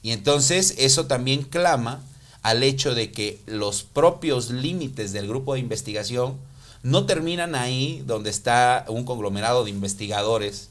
[0.00, 2.00] Y entonces eso también clama
[2.42, 6.36] al hecho de que los propios límites del grupo de investigación
[6.84, 10.68] no terminan ahí donde está un conglomerado de investigadores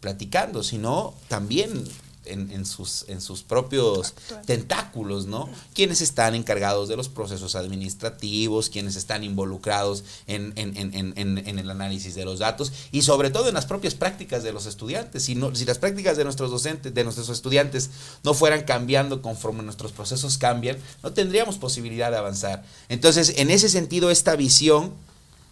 [0.00, 1.84] platicando, sino también
[2.26, 4.14] en, sus, en sus propios
[4.44, 5.48] tentáculos, ¿no?
[5.74, 12.38] Quienes están encargados de los procesos administrativos, quienes están involucrados en, el análisis de los
[12.38, 15.24] datos y sobre todo en las propias prácticas de los estudiantes.
[15.24, 17.90] Si, no, si las prácticas de nuestros docentes, de nuestros estudiantes
[18.24, 22.64] no fueran cambiando conforme nuestros procesos cambian, no tendríamos posibilidad de avanzar.
[22.88, 24.92] Entonces, en ese sentido, esta visión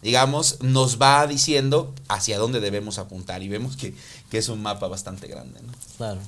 [0.05, 3.95] digamos, nos va diciendo hacia dónde debemos apuntar y vemos que,
[4.31, 5.61] es un mapa bastante grande.
[5.62, 5.72] ¿no?
[5.97, 6.20] Claro.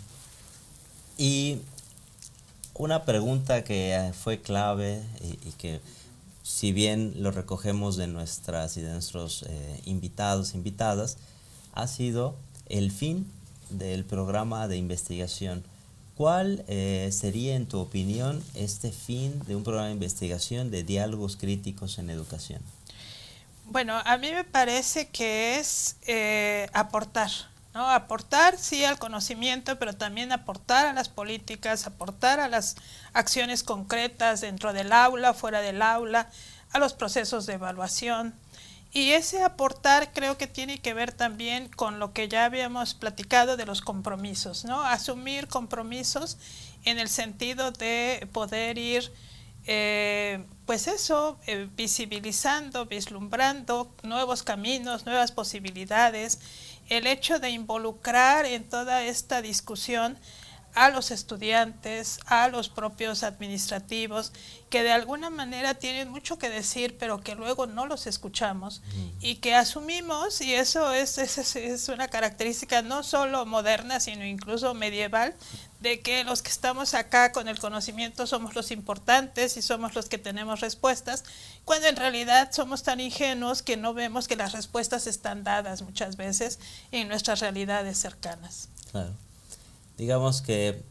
[1.17, 1.59] Y
[2.75, 5.81] una pregunta que fue clave y, que
[6.43, 11.17] si bien lo recogemos de nuestras y de nuestros eh, invitados, invitadas,
[11.73, 12.37] ha sido
[12.69, 13.27] el fin
[13.71, 15.65] del programa de investigación.
[16.17, 21.37] ¿Cuál eh, sería, en tu opinión, este fin de un programa de investigación de diálogos
[21.37, 22.63] críticos en educación?
[23.67, 27.31] Bueno, a mí me parece que es eh, aportar,
[27.77, 27.91] ¿no?
[27.91, 32.77] Aportar, sí, al conocimiento, pero también aportar a las políticas, aportar a las
[33.13, 36.31] acciones concretas dentro del aula, fuera del aula,
[36.73, 38.35] a los procesos de evaluación.
[38.93, 43.59] Y ese aportar creo que tiene que ver también con lo que ya habíamos platicado
[43.59, 44.81] de los compromisos, ¿no?
[44.81, 46.39] Asumir compromisos
[46.87, 49.13] en el sentido de poder ir
[49.69, 56.39] eh, pues eso, eh, visibilizando, vislumbrando nuevos caminos, nuevas posibilidades,
[56.89, 60.17] el hecho de involucrar en toda esta discusión
[60.77, 64.31] a los estudiantes, a los propios administrativos,
[64.69, 68.83] que de alguna manera tienen mucho que decir, pero que luego no los escuchamos
[69.21, 74.75] y que asumimos, y eso es, es, es, una característica no solo moderna, sino incluso
[74.75, 75.35] medieval,
[75.81, 80.11] de que los que estamos acá con el conocimiento somos los importantes y somos los
[80.11, 81.25] que tenemos respuestas,
[81.65, 86.17] cuando en realidad somos tan ingenuos que no vemos que las respuestas están dadas muchas
[86.17, 86.59] veces
[86.93, 88.69] en nuestras realidades cercanas.
[88.91, 89.15] Claro.
[89.97, 90.83] Digamos que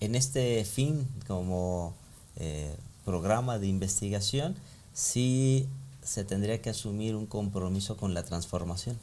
[0.00, 1.94] en este fin como
[2.36, 2.74] eh,
[3.04, 4.56] programa de investigación,
[4.92, 5.66] sí
[6.02, 8.98] se tendría que asumir un compromiso con la transformación.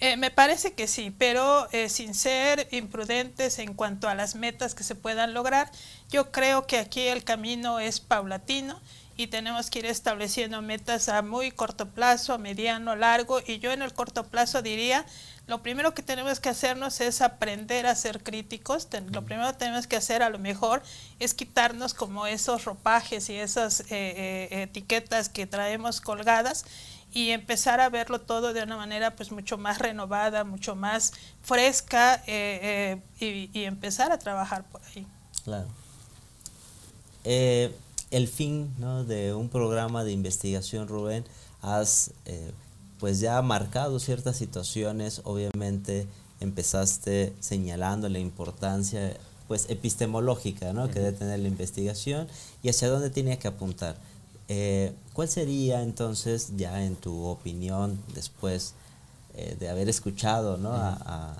[0.00, 4.74] Eh, me parece que sí, pero eh, sin ser imprudentes en cuanto a las metas
[4.74, 5.70] que se puedan lograr,
[6.10, 8.80] yo creo que aquí el camino es paulatino
[9.22, 13.72] y tenemos que ir estableciendo metas a muy corto plazo, a mediano, largo, y yo
[13.72, 15.06] en el corto plazo diría,
[15.46, 19.86] lo primero que tenemos que hacernos es aprender a ser críticos, lo primero que tenemos
[19.86, 20.82] que hacer a lo mejor
[21.20, 26.64] es quitarnos como esos ropajes y esas eh, etiquetas que traemos colgadas
[27.14, 31.12] y empezar a verlo todo de una manera pues mucho más renovada, mucho más
[31.42, 35.06] fresca eh, eh, y, empezar a trabajar por ahí.
[35.44, 35.68] Claro.
[37.24, 37.74] Eh,
[38.12, 38.70] el fin
[39.08, 41.24] de un programa de investigación, Rubén,
[41.60, 42.12] has
[43.00, 46.06] pues ya marcado ciertas situaciones, obviamente
[46.38, 49.16] empezaste señalando la importancia
[49.48, 50.88] pues epistemológica ¿no?
[50.88, 52.28] que debe tener la investigación
[52.62, 53.96] y hacia dónde tenía que apuntar.
[54.48, 58.74] Eh, ¿Cuál sería entonces, ya en tu opinión, después
[59.34, 61.36] eh, de haber escuchado a,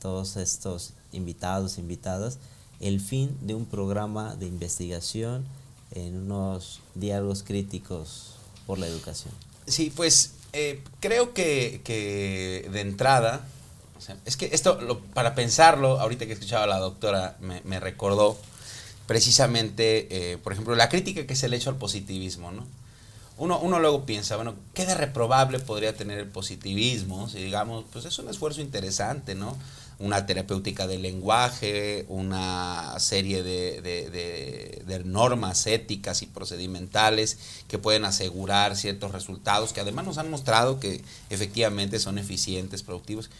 [0.00, 2.38] todos estos invitados, invitadas,
[2.80, 5.46] el fin de un programa de investigación
[5.92, 8.34] en unos diálogos críticos
[8.66, 9.32] por la educación?
[9.66, 11.82] Sí, pues eh, creo que,
[12.70, 13.46] de entrada,
[14.24, 18.38] es que esto, para pensarlo, ahorita que escuchaba a la doctora, me, me recordó
[19.06, 22.66] precisamente, eh, por ejemplo, la crítica que se le hecho al positivismo, ¿no?
[23.38, 27.28] Uno, uno luego piensa, bueno, ¿qué de reprobable podría tener el positivismo?
[27.28, 29.56] Si digamos, pues es un esfuerzo interesante, ¿no?
[29.98, 38.76] Una terapéutica del lenguaje, una serie de, de, normas éticas y procedimentales que pueden asegurar
[38.76, 43.30] ciertos resultados, que además nos han mostrado que efectivamente son eficientes, productivos.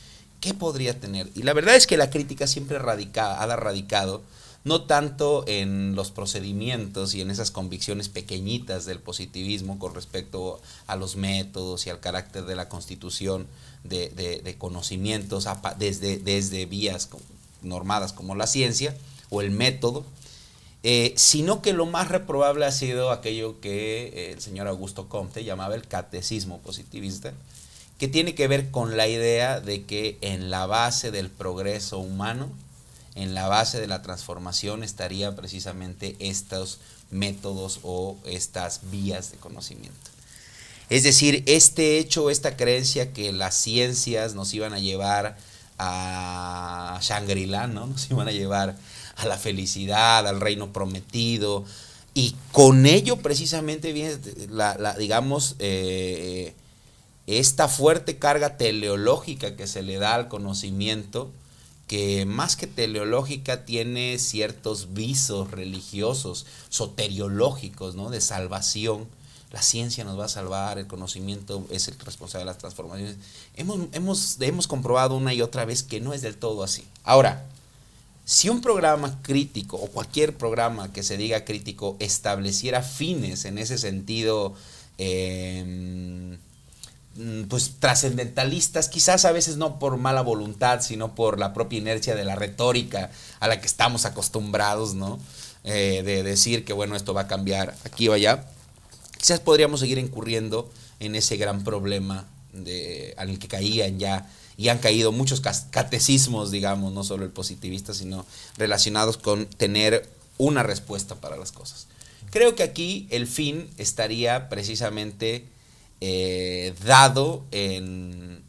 [0.41, 1.29] ¿Qué podría tener?
[1.35, 4.23] Y la verdad es que la crítica siempre ha radicado
[4.65, 10.97] no tanto en los procedimientos y en esas convicciones pequeñitas del positivismo con respecto a
[10.97, 13.47] los métodos y al carácter de la constitución
[13.85, 15.47] de, conocimientos
[15.79, 17.09] desde, vías
[17.63, 18.97] normadas como la ciencia
[19.31, 20.05] o el método,
[20.83, 25.45] eh, sino que lo más reprobable ha sido aquello que eh, el señor Augusto Comte
[25.45, 27.33] llamaba el catecismo positivista,
[27.99, 32.49] que tiene que ver con la idea de que en la base del progreso humano
[33.19, 36.79] en la base de la transformación estaría precisamente estos
[37.11, 40.11] métodos o estas vías de conocimiento.
[40.91, 45.37] Es decir, este hecho, esta creencia que las ciencias nos iban a llevar
[45.79, 47.87] a Shangri-La, ¿no?
[47.87, 48.77] Nos iban a llevar
[49.17, 51.65] a la felicidad, al reino prometido.
[52.15, 54.17] Y con ello precisamente viene,
[54.49, 56.55] la, digamos, eh,
[57.27, 61.31] esta fuerte carga teleológica que se le da al conocimiento
[61.89, 68.11] que más que teleológica tiene ciertos visos religiosos, soteriológicos, ¿no?
[68.11, 69.09] De salvación.
[69.51, 73.17] La ciencia nos va a salvar, el conocimiento es el responsable de las transformaciones.
[73.57, 76.85] Hemos, hemos, hemos comprobado una y otra vez que no es del todo así.
[77.03, 77.47] Ahora,
[78.29, 83.79] si un programa crítico o cualquier programa que se diga crítico estableciera fines en ese
[83.79, 84.53] sentido,
[84.99, 86.37] em,
[87.49, 92.25] pues trascendentalistas, quizás a veces no por mala voluntad, sino por la propia inercia de
[92.25, 93.11] la retórica
[93.41, 95.19] a la que estamos acostumbrados, ¿no?
[95.65, 98.45] Eh, de decir que bueno, esto va a cambiar aquí o allá,
[99.19, 100.71] quizás podríamos seguir incurriendo
[101.01, 106.93] en ese gran problema de, al que caían ya y han caído muchos catecismos, digamos,
[106.93, 108.27] no solo el positivista, sino
[108.57, 111.87] relacionados con tener una respuesta para las cosas.
[112.31, 115.45] Creo que aquí el fin estaría precisamente
[116.01, 118.43] eh, dado en,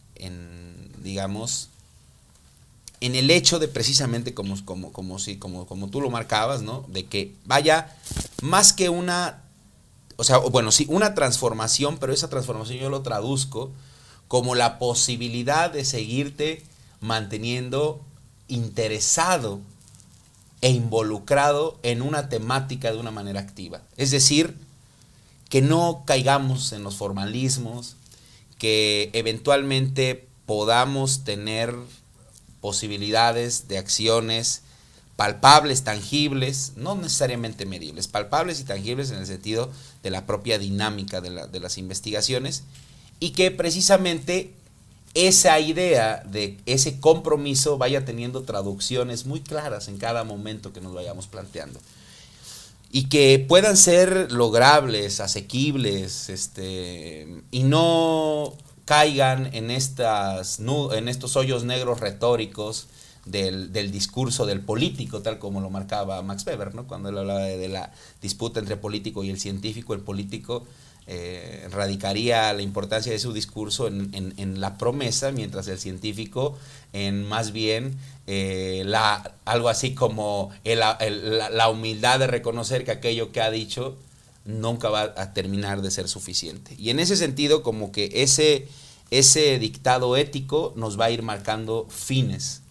[1.03, 1.69] digamos,
[3.01, 6.85] en el hecho de precisamente como, como, como, si, como, como tú lo marcabas, ¿no?
[6.87, 7.95] De que vaya
[8.41, 9.43] más que una,
[10.19, 13.71] o sea, bueno, sí, una transformación, pero esa transformación yo lo traduzco
[14.27, 16.61] como la posibilidad de seguirte
[16.99, 18.01] manteniendo
[18.49, 19.61] interesado
[20.59, 23.81] e involucrado en una temática de una manera activa.
[23.95, 24.57] Es decir,
[25.47, 27.95] que no caigamos en los formalismos,
[28.57, 31.73] que eventualmente podamos tener
[32.59, 34.63] posibilidades de acciones
[35.19, 39.69] palpables, tangibles, no necesariamente medibles, palpables y tangibles en el sentido
[40.03, 42.63] de la propia dinámica de, las investigaciones
[43.19, 44.53] y que precisamente
[45.13, 50.93] esa idea de ese compromiso vaya teniendo traducciones muy claras en cada momento que nos
[50.93, 51.79] vayamos planteando.
[52.91, 58.53] Y que puedan ser logrables, asequibles, este, y no
[58.85, 62.87] caigan en, estas, en estos hoyos negros retóricos
[63.25, 66.87] del, discurso del político, tal como lo marcaba Max Weber, ¿no?
[66.87, 67.91] cuando él hablaba de la
[68.21, 70.65] disputa entre político y el científico, el político
[71.11, 76.55] eh, radicaría la importancia de su discurso en, la promesa, mientras el científico
[76.93, 77.97] en más bien
[78.27, 83.97] eh, la, algo así como la, humildad de reconocer que aquello que ha dicho
[84.45, 86.75] nunca va a terminar de ser suficiente.
[86.77, 88.67] Y en ese sentido, como que ese,
[89.09, 92.61] ese dictado ético nos va a ir marcando fines,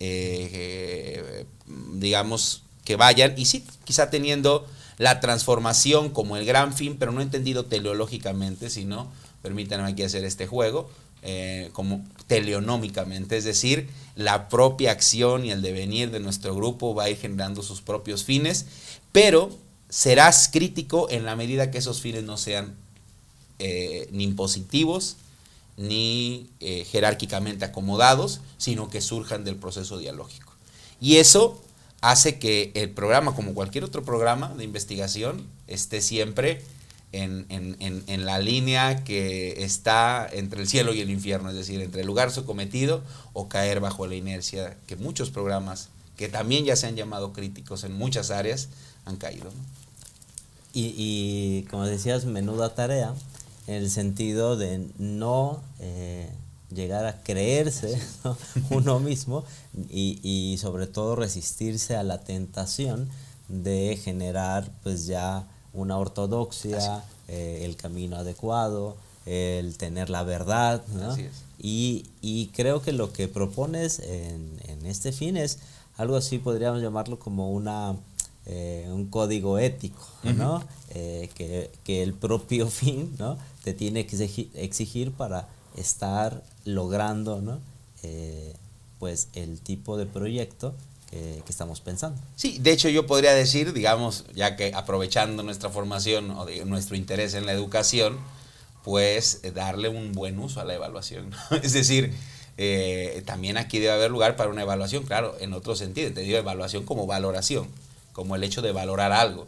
[0.00, 4.66] eh, digamos, que vayan, y sí, quizá teniendo
[4.98, 9.10] la transformación como el gran fin, pero no entendido teleológicamente, sino,
[9.42, 10.90] permítanme aquí hacer este juego,
[11.22, 17.04] eh, como teleonómicamente, es decir, la propia acción y el devenir de nuestro grupo va
[17.04, 18.66] a ir generando sus propios fines,
[19.12, 19.50] pero
[19.88, 22.74] serás crítico en la medida que esos fines no sean
[23.58, 25.16] eh, ni impositivos
[25.78, 30.52] ni eh, jerárquicamente acomodados, sino que surjan del proceso dialógico.
[31.00, 31.62] Y eso
[32.00, 36.62] hace que el programa, como cualquier otro programa de investigación, esté siempre
[37.12, 42.06] en, la línea que está entre el cielo y el infierno, es decir, entre el
[42.06, 43.02] lugar su cometido
[43.32, 47.84] o caer bajo la inercia que muchos programas, que también ya se han llamado críticos
[47.84, 48.68] en muchas áreas,
[49.04, 49.50] han caído.
[50.74, 53.14] Y, como decías, menuda tarea,
[53.68, 55.60] en el sentido de no...
[55.78, 56.28] Eh,
[56.74, 57.98] llegar a creerse
[58.70, 59.44] uno mismo
[59.90, 63.08] y, sobre todo resistirse a la tentación
[63.48, 68.96] de generar pues ya una ortodoxia, eh, el camino adecuado,
[69.26, 70.82] el tener la verdad.
[71.58, 75.58] Y, creo que lo que propones en, este fin es
[75.96, 77.96] algo así, podríamos llamarlo como una,
[78.46, 80.62] eh, un código ético, ¿no?
[80.90, 83.36] Eh, que, que, el propio fin ¿no?
[83.62, 87.60] Te tiene que exigir para estar logrando ¿no?
[88.02, 88.54] Eh,
[88.98, 90.74] pues el tipo de proyecto
[91.10, 92.20] que, estamos pensando.
[92.36, 97.34] Sí, de hecho yo podría decir, digamos, ya que aprovechando nuestra formación o nuestro interés
[97.34, 98.18] en la educación,
[98.84, 101.30] pues eh, darle un buen uso a la evaluación.
[101.62, 102.12] es decir,
[102.56, 106.38] eh, también aquí debe haber lugar para una evaluación, claro, en otro sentido, te digo
[106.38, 107.68] evaluación como valoración,
[108.12, 109.46] como el hecho de valorar algo.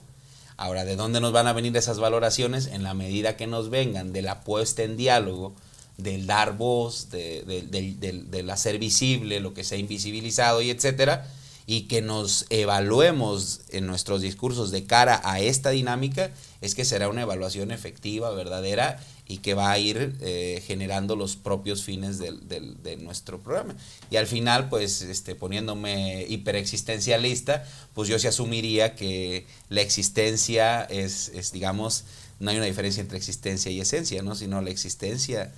[0.60, 2.66] Ahora, ¿de dónde nos van a venir esas valoraciones?
[2.66, 5.54] En la medida que nos vengan de la puesta en diálogo
[5.96, 11.26] del dar voz, del, hacer visible lo que se ha invisibilizado y etcétera,
[11.66, 16.30] y que nos evaluemos en nuestros discursos de cara a esta dinámica,
[16.60, 19.00] es que será una evaluación efectiva, verdadera
[19.31, 23.77] y que va a ir eh, generando los propios fines de nuestro programa.
[24.11, 31.28] Y al final, pues este, poniéndome hiperexistencialista, pues yo se asumiría que la existencia es,
[31.28, 32.02] es, digamos,
[32.40, 34.35] no hay una diferencia entre existencia y esencia, ¿no?
[34.35, 35.52] sino la existencia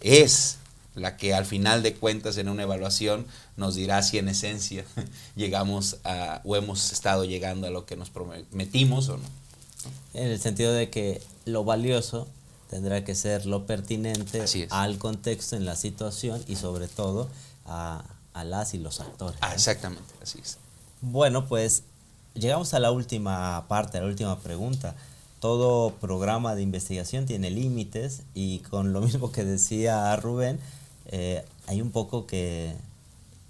[0.00, 0.56] es
[0.94, 3.26] la que al final de cuentas en una evaluación
[3.58, 4.86] nos dirá si en esencia
[5.36, 9.24] llegamos a o hemos estado llegando a lo que nos prometimos o no.
[10.14, 12.26] En el sentido de que lo valioso
[12.68, 17.28] tendrá que ser lo pertinente al contexto, en la situación y sobre todo
[17.66, 18.04] a,
[18.44, 19.36] las y los actores.
[19.40, 20.58] Ah, exactamente, así es.
[21.00, 21.82] Bueno, pues
[22.34, 24.94] llegamos a la última parte, a la última pregunta.
[25.40, 30.60] Todo programa de investigación tiene límites y con lo mismo que decía Rubén,
[31.06, 32.76] eh, hay un poco que,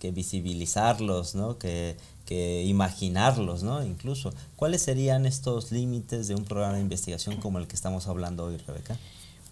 [0.00, 1.58] visibilizarlos, ¿no?
[1.58, 1.96] que,
[2.34, 3.82] imaginarlos, ¿no?
[3.84, 4.32] incluso.
[4.56, 8.56] ¿Cuáles serían estos límites de un programa de investigación como el que estamos hablando hoy,
[8.58, 8.96] Rebeca?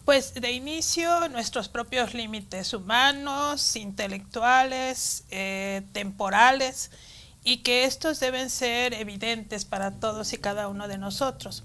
[0.05, 6.91] Pues de inicio nuestros propios límites humanos, intelectuales, eh, temporales,
[7.43, 11.65] y que estos deben ser evidentes para todos y cada uno de nosotros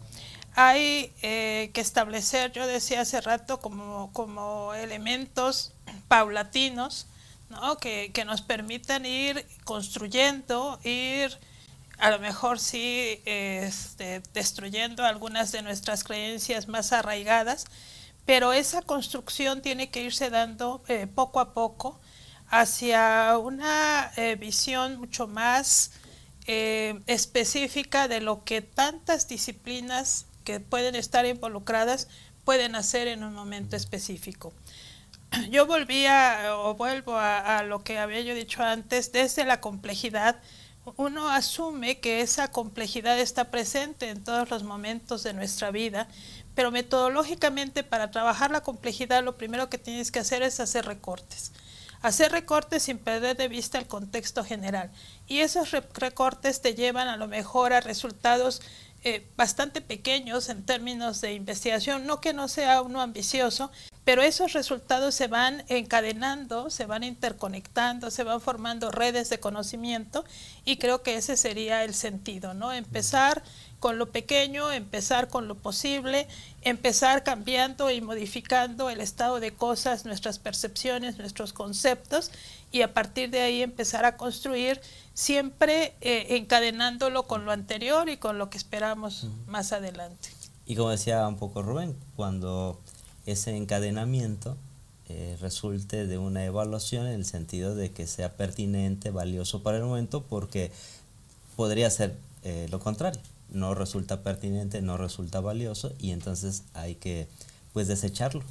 [0.53, 5.73] hay eh, que establecer, yo decía hace rato, como, como elementos
[6.07, 7.07] paulatinos,
[7.79, 11.37] que, nos permitan ir construyendo, ir
[11.97, 17.65] a lo mejor sí este, destruyendo algunas de nuestras creencias más arraigadas,
[18.25, 21.99] pero esa construcción tiene que irse dando eh, poco a poco
[22.49, 25.91] hacia una eh, visión mucho más
[26.47, 32.09] específica de lo que tantas disciplinas que pueden estar involucradas
[32.43, 34.51] pueden hacer en un momento específico.
[35.49, 40.37] Yo volvía o vuelvo a, lo que había yo dicho antes, desde la complejidad,
[40.97, 46.07] uno asume que esa complejidad está presente en todos los momentos de nuestra vida,
[46.55, 51.51] pero metodológicamente para trabajar la complejidad lo primero que tienes que hacer es hacer recortes.
[52.01, 54.89] Hacer recortes sin perder de vista el contexto general.
[55.27, 58.61] Y esos recortes te llevan a lo mejor a resultados
[59.03, 63.71] eh, bastante pequeños en términos de investigación, no que no sea uno ambicioso,
[64.11, 70.25] pero esos resultados se van encadenando, se van interconectando, se van formando redes de conocimiento
[70.65, 72.73] y creo que ese sería el sentido, ¿no?
[72.73, 73.41] Empezar
[73.79, 76.27] con lo pequeño, empezar con lo posible,
[76.61, 82.31] empezar cambiando y modificando el estado de cosas, nuestras percepciones, nuestros conceptos
[82.69, 84.81] y a partir de ahí empezar a construir
[85.13, 90.31] siempre eh, encadenándolo con lo anterior y con lo que esperamos más adelante.
[90.65, 92.77] Y como decía un poco Rubén, cuando
[93.25, 94.57] ese encadenamiento
[95.09, 99.83] eh, resulte de una evaluación en el sentido de que sea pertinente, valioso para el
[99.83, 100.71] momento, porque
[101.57, 103.19] podría ser eh, lo contrario,
[103.49, 107.27] no resulta pertinente, no resulta valioso y entonces hay que
[107.73, 108.43] pues desecharlo.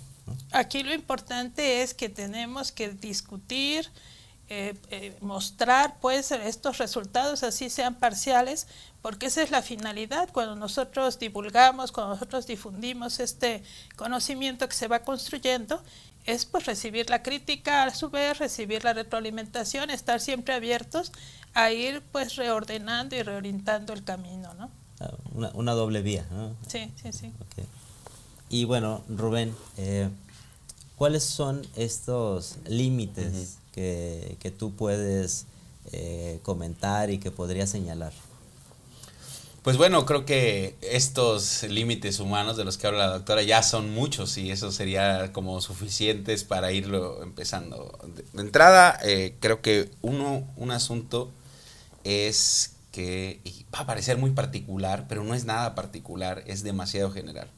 [0.53, 3.89] Aquí lo importante es que tenemos que discutir,
[4.49, 8.67] eh, mostrar pues estos resultados así sean parciales
[9.03, 13.63] porque esa es la finalidad cuando nosotros divulgamos cuando nosotros difundimos este
[13.97, 15.83] conocimiento que se va construyendo
[16.27, 21.13] es pues recibir la crítica a su vez recibir la retroalimentación estar siempre abiertos
[21.55, 24.71] a ir pues reordenando y reorientando el camino ¿no?
[25.01, 25.15] Ah,
[25.55, 26.27] una, doble vía
[26.67, 27.33] sí sí sí
[28.51, 30.11] y bueno Rubén eh,
[30.97, 35.47] ¿cuáles son estos límites que, tú puedes
[35.93, 38.13] eh, comentar y que podría señalar?
[39.63, 43.91] Pues bueno, creo que estos límites humanos de los que habla la doctora ya son
[43.93, 47.99] muchos y eso sería como suficientes para irlo empezando.
[48.33, 51.31] De, entrada, eh, creo que uno, un asunto
[52.05, 53.39] es que
[53.75, 57.49] va a parecer muy particular, pero no es nada particular, es demasiado general.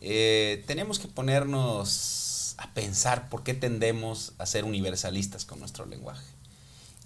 [0.00, 6.24] Eh, tenemos que ponernos a pensar por qué tendemos a ser universalistas con nuestro lenguaje.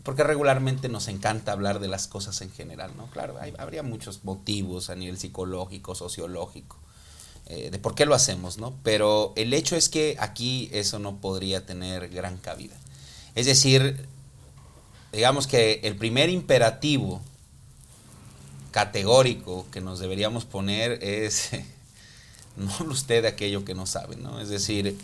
[0.06, 3.10] Porque regularmente nos encanta hablar de las cosas en general, ¿no?
[3.10, 6.78] Claro, habría muchos motivos a nivel psicológico, sociológico,
[7.46, 8.72] eh, de por qué lo hacemos, ¿no?
[8.84, 12.76] Pero el hecho es que aquí eso no podría tener gran cabida.
[13.34, 14.06] Es decir,
[15.12, 17.20] digamos que el primer imperativo
[18.70, 21.50] categórico que nos deberíamos poner es
[22.56, 24.38] no usted aquello que no sabe, ¿no?
[24.38, 24.96] Es decir,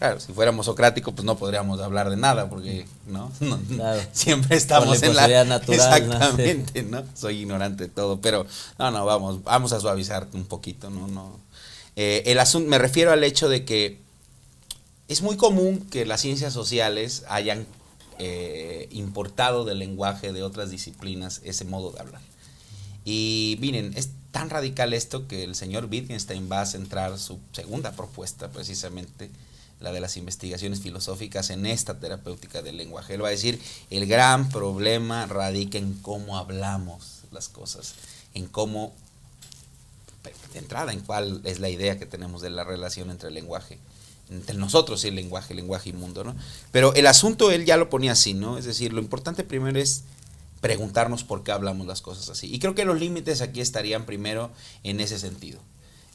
[0.00, 3.30] Claro, si fuéramos socráticos, pues no podríamos hablar de nada, porque, ¿no?
[4.12, 5.44] Siempre estamos en la...
[5.44, 5.78] natural.
[5.78, 7.04] Exactamente, ¿no?
[7.14, 8.46] Soy ignorante de todo, pero
[8.78, 11.06] no, no, vamos, vamos a suavizarte un poquito, ¿no?
[11.06, 11.38] no
[11.96, 13.98] eh, el asunto, me refiero al hecho de que
[15.08, 17.66] es muy común que las ciencias sociales hayan
[18.18, 22.22] eh, importado del lenguaje de otras disciplinas ese modo de hablar.
[23.04, 27.92] Y miren, es tan radical esto que el señor Wittgenstein va a centrar su segunda
[27.92, 29.28] propuesta precisamente
[29.80, 33.14] la de las investigaciones filosóficas en esta terapéutica del lenguaje.
[33.14, 37.94] Él va a decir, el gran problema radica en cómo hablamos las cosas,
[38.34, 38.92] en cómo,
[40.52, 43.78] de entrada, en cuál es la idea que tenemos de la relación entre el lenguaje
[44.30, 46.36] entre nosotros el lenguaje, lenguaje inmundo, ¿no?
[46.70, 48.58] Pero el asunto él ya lo ponía así, ¿no?
[48.58, 50.04] Es decir, lo importante primero es
[50.60, 52.52] preguntarnos por qué hablamos las cosas así.
[52.52, 54.50] Y creo que los límites aquí estarían primero
[54.84, 55.58] en ese sentido.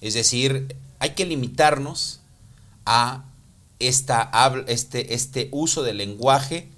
[0.02, 2.20] Es decir, hay que limitarnos
[2.86, 3.26] a
[3.80, 4.32] esta,
[4.68, 6.70] este, este uso del lenguaje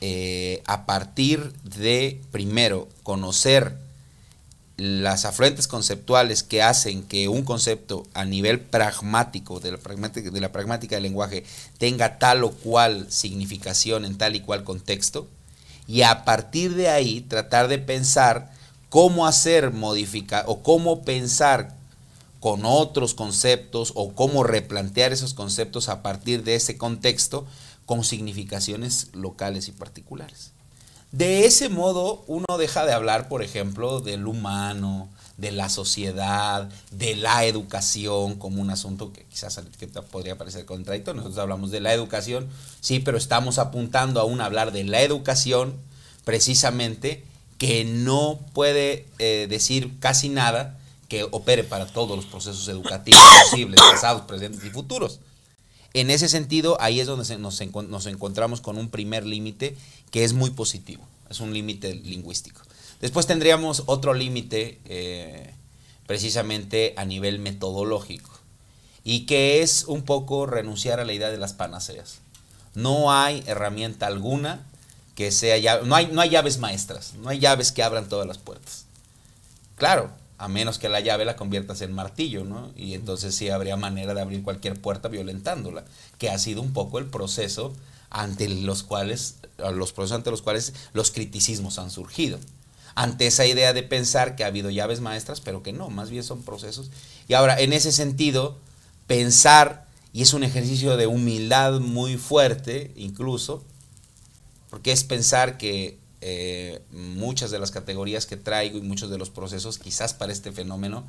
[0.00, 3.76] eh, a partir de, primero, conocer
[4.76, 10.40] las afluentes conceptuales que hacen que un concepto a nivel pragmático de la pragmática, de
[10.40, 11.44] la pragmática del lenguaje
[11.78, 15.26] tenga tal o cual significación en tal y cual contexto
[15.88, 18.52] y a partir de ahí tratar de pensar
[18.88, 21.74] cómo hacer modificar o cómo pensar
[22.40, 27.46] con otros conceptos o cómo replantear esos conceptos a partir de ese contexto
[27.86, 30.52] con significaciones locales y particulares.
[31.10, 35.08] De ese modo uno deja de hablar, por ejemplo, del humano,
[35.38, 39.62] de la sociedad, de la educación como un asunto que quizás a
[40.10, 41.22] podría parecer contradictorio.
[41.22, 42.48] Nosotros hablamos de la educación,
[42.80, 45.74] sí, pero estamos apuntando a un hablar de la educación
[46.24, 47.24] precisamente
[47.56, 50.77] que no puede eh, decir casi nada
[51.08, 53.20] que opere para todos los procesos educativos
[53.50, 55.20] posibles, pasados, presentes y futuros.
[55.94, 57.60] En ese sentido, ahí es donde nos,
[58.06, 59.76] encontramos con un primer límite
[60.10, 62.60] que es muy positivo, es un límite lingüístico.
[63.00, 65.54] Después tendríamos otro límite eh,
[66.06, 68.30] precisamente a nivel metodológico
[69.02, 72.18] y que es un poco renunciar a la idea de las panaceas.
[72.74, 74.66] No hay herramienta alguna
[75.14, 78.26] que sea ya, no hay, no hay llaves maestras, no hay llaves que abran todas
[78.26, 78.84] las puertas.
[79.76, 82.70] Claro, a menos que la llave la conviertas en martillo, ¿no?
[82.76, 85.84] Y entonces sí habría manera de abrir cualquier puerta violentándola,
[86.16, 87.72] que ha sido un poco el proceso
[88.08, 92.38] ante los cuales, los procesos ante los cuales los criticismos han surgido.
[92.94, 96.22] Ante esa idea de pensar que ha habido llaves maestras, pero que no, más bien
[96.22, 96.90] son procesos.
[97.26, 98.58] Y ahora, en ese sentido,
[99.08, 103.64] pensar, y es un ejercicio de humildad muy fuerte, incluso,
[104.70, 109.30] porque es pensar que eh, muchas de las categorías que traigo y muchos de los
[109.30, 111.04] procesos, quizás para este fenómeno,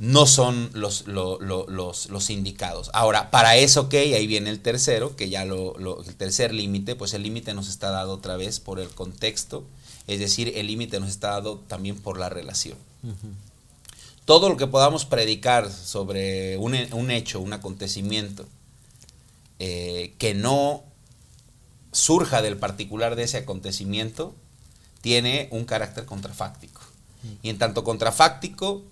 [0.00, 2.90] no son los, los, indicados.
[2.94, 7.12] Ahora, para eso, ok, ahí viene el tercero, que ya lo, el tercer límite, pues
[7.12, 9.64] el límite nos está dado otra vez por el contexto,
[10.06, 12.78] es decir, el límite nos está dado también por la relación.
[14.24, 18.46] Todo lo que podamos predicar sobre un, un hecho, un acontecimiento,
[19.58, 20.82] eh, que no
[21.92, 24.34] surja del particular de ese acontecimiento,
[25.00, 26.80] tiene un carácter contrafáctico.
[27.42, 28.82] Y en tanto contrafáctico,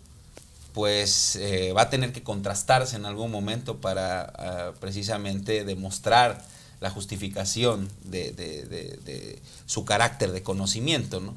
[0.74, 6.44] pues eh, va a tener que contrastarse en algún momento para ah, precisamente demostrar
[6.80, 11.34] la justificación de, su carácter de conocimiento,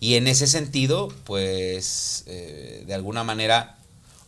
[0.00, 3.78] Y en ese sentido, pues eh, de alguna manera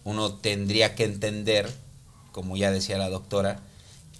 [0.04, 1.70] uno tendría que entender,
[2.32, 3.60] como ya decía la doctora,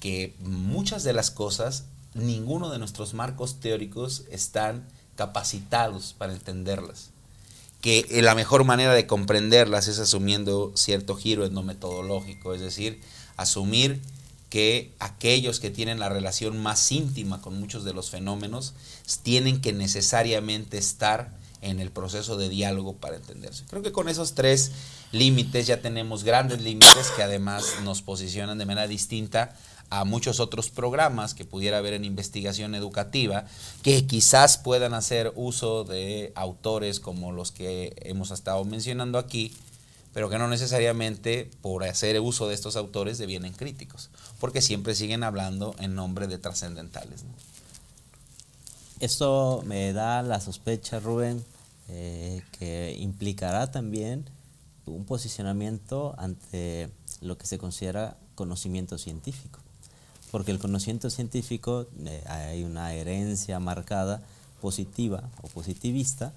[0.00, 1.84] que muchas de las cosas,
[2.16, 4.86] ninguno de nuestros marcos teóricos están
[5.16, 7.10] capacitados para entenderlas
[7.80, 13.00] que la mejor manera de comprenderlas es asumiendo cierto giro etnometodológico, es decir,
[13.36, 14.00] asumir
[14.50, 18.74] que aquellos que tienen la relación más íntima con muchos de los fenómenos
[19.22, 21.30] tienen que necesariamente estar
[21.62, 23.64] en el proceso de diálogo para entenderse.
[23.68, 24.72] Creo que con esos tres
[25.12, 29.56] límites ya tenemos grandes límites que además nos posicionan de manera distinta
[29.90, 33.44] a muchos otros programas que pudiera haber en investigación educativa
[33.82, 39.54] que quizás puedan hacer uso de autores como los que hemos estado mencionando aquí,
[40.12, 44.10] pero que no necesariamente por hacer uso de estos autores devienen críticos,
[44.40, 47.24] porque siempre siguen hablando en nombre de trascendentales.
[48.98, 51.44] Esto me da la sospecha, Rubén,
[51.88, 54.28] eh, que implicará también
[54.86, 56.90] un posicionamiento ante
[57.20, 59.60] lo que se considera conocimiento científico
[60.36, 64.20] porque el conocimiento científico eh, hay una herencia marcada
[64.60, 66.34] positiva o positivista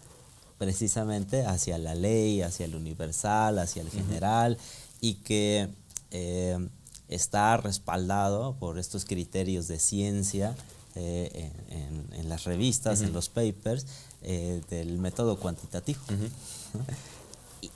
[0.58, 4.58] precisamente hacia la ley, hacia el universal, hacia el general
[5.02, 5.68] y que
[6.12, 6.70] eh,
[7.10, 10.56] está respaldado por estos criterios de ciencia
[10.96, 11.52] eh,
[12.14, 13.86] en, las revistas, en los papers,
[14.22, 16.00] del método cuantitativo.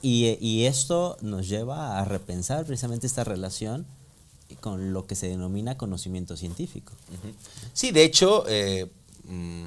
[0.02, 3.86] y, y, esto nos lleva a repensar precisamente esta relación
[4.60, 6.94] con lo que se denomina conocimiento científico.
[7.74, 8.90] Sí, de hecho, eh,
[9.26, 9.66] mm,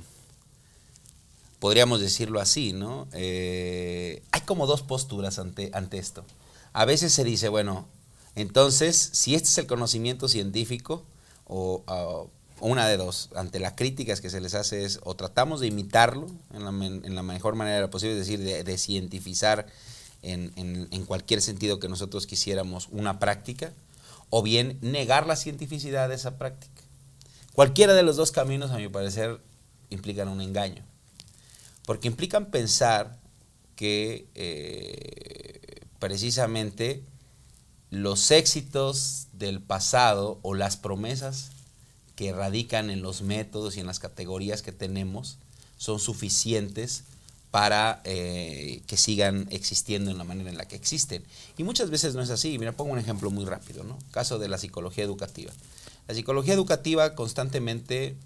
[1.59, 3.09] podríamos decirlo así, ¿no?
[3.13, 6.25] Eh, hay como dos posturas ante, ante esto.
[6.73, 7.87] A veces se dice, bueno,
[8.35, 11.05] entonces, si este es el conocimiento científico,
[11.47, 12.31] o,
[12.61, 16.27] una de dos, ante las críticas que se les hace es, o tratamos de imitarlo
[16.55, 16.65] en
[17.15, 19.67] la, mejor manera posible, es decir, de, cientificar
[20.23, 23.73] en, en cualquier sentido que nosotros quisiéramos una práctica,
[24.31, 26.83] o bien negar la cientificidad de esa práctica.
[27.55, 29.41] Cualquiera de los dos caminos, a mi parecer,
[29.91, 30.85] implican un engaño,
[31.87, 33.19] porque implican pensar
[33.77, 37.03] que eh, precisamente
[37.91, 41.51] los éxitos del pasado o las promesas
[42.15, 45.39] que radican en los métodos y en las categorías que tenemos
[45.77, 47.05] son suficientes
[47.51, 51.25] para eh, que sigan existiendo en la manera en la que existen.
[51.57, 52.59] Y muchas veces no es así.
[52.59, 53.99] Mira, pongo un ejemplo muy rápido, ¿no?
[54.11, 55.53] Caso de la psicología educativa.
[56.09, 58.17] La psicología educativa constantemente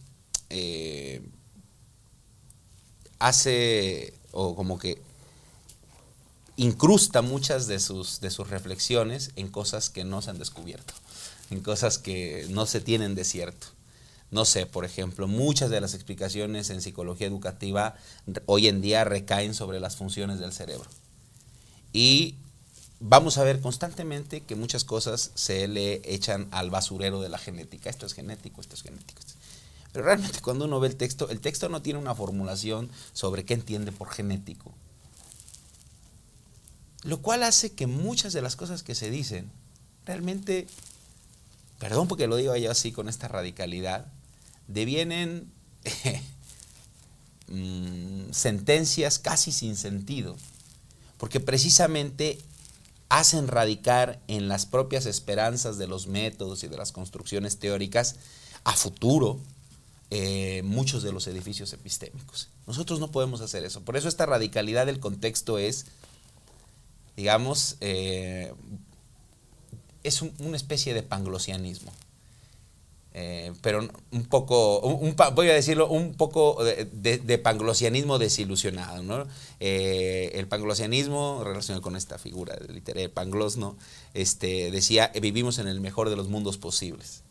[0.51, 1.23] eh,
[3.19, 5.01] hace, o como que
[6.57, 10.93] incrusta muchas de sus, de sus reflexiones en cosas que no se han descubierto,
[11.51, 13.69] en cosas que no se tienen de cierto.
[14.31, 17.97] No sé, por ejemplo, muchas de las explicaciones en psicología educativa
[18.47, 20.89] hoy en día recaen sobre las funciones del cerebro.
[21.93, 22.37] Y
[23.01, 27.91] vamos a ver constantemente que muchas cosas se le echan al basurero de la genética.
[27.91, 29.21] Esto es genético, esto es genético.
[29.93, 33.55] Pero realmente cuando uno ve el texto, el texto no tiene una formulación sobre qué
[33.55, 34.73] entiende por genético.
[37.03, 39.51] Lo cual hace que muchas de las cosas que se dicen
[40.05, 40.69] realmente,
[41.79, 44.07] perdón porque lo digo yo así con esta radicalidad,
[44.73, 45.51] devienen
[47.49, 50.37] mm, sentencias casi sin sentido,
[51.19, 52.39] porque precisamente
[53.09, 58.17] hacen radicar en las propias esperanzas de los métodos y de las construcciones teóricas
[58.65, 59.41] a futuro
[60.11, 62.49] eh, muchos de los edificios epistémicos.
[62.67, 63.83] Nosotros no podemos hacer eso.
[63.83, 65.87] Por eso esta radicalidad del contexto es
[67.21, 68.53] digamos, eh,
[70.03, 71.93] es una especie de panglosianismo.
[73.13, 74.81] Eh, pero un poco,
[75.35, 79.27] voy a decirlo, un poco de, panglosianismo desilusionado.
[79.59, 83.77] Eh, el panglosianismo, relacionado con esta figura literaria, panglosno,
[84.15, 87.23] este, decía, vivimos en el mejor de los mundos posibles.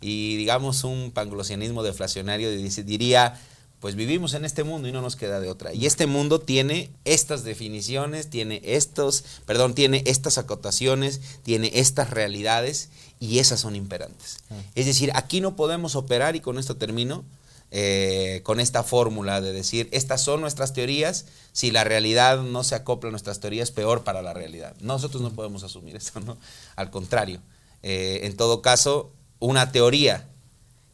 [0.00, 3.38] Y digamos, un panglosianismo deflacionario diría,
[3.80, 5.72] pues vivimos en este mundo y no nos queda de otra.
[5.72, 12.90] Y este mundo tiene estas definiciones, tiene estos, perdón, tiene estas acotaciones, tiene estas realidades
[13.18, 14.38] y esas son imperantes.
[14.50, 14.56] Ah.
[14.74, 17.24] Es decir, aquí no podemos operar, y con esto termino,
[17.70, 22.74] eh, con esta fórmula de decir, estas son nuestras teorías, si la realidad no se
[22.74, 24.74] acopla a nuestras teorías, peor para la realidad.
[24.80, 26.36] Nosotros no podemos asumir eso, ¿no?
[26.76, 27.40] Al contrario,
[27.82, 30.29] eh, en todo caso, una teoría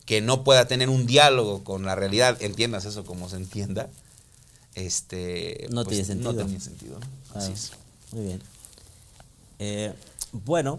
[0.07, 3.91] que no pueda tener un diálogo con la realidad, entiendas eso como se entienda,
[4.77, 6.33] este, no pues, tiene sentido.
[6.33, 6.99] No tenía sentido.
[7.35, 7.73] Así es.
[8.12, 8.43] Muy bien.
[9.59, 9.93] Eh,
[10.33, 10.78] bueno,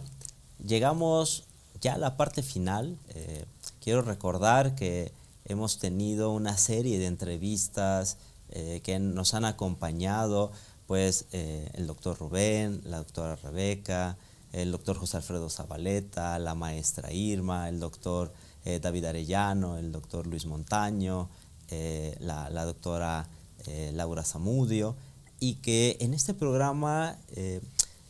[0.65, 1.43] llegamos
[1.81, 2.97] ya a la parte final.
[3.09, 3.45] Eh,
[3.81, 5.11] quiero recordar que
[5.45, 8.17] hemos tenido una serie de entrevistas
[8.49, 10.51] eh, que nos han acompañado,
[10.85, 14.17] pues el doctor Rubén, la doctora Rebeca,
[14.53, 18.31] el doctor José Alfredo Zabaleta, la maestra Irma, el doctor
[18.67, 21.29] eh, David Arellano, el doctor Luis Montaño,
[21.69, 23.25] eh, la, doctora
[23.65, 24.93] eh, Laura Zamudio,
[25.39, 27.17] y que en este programa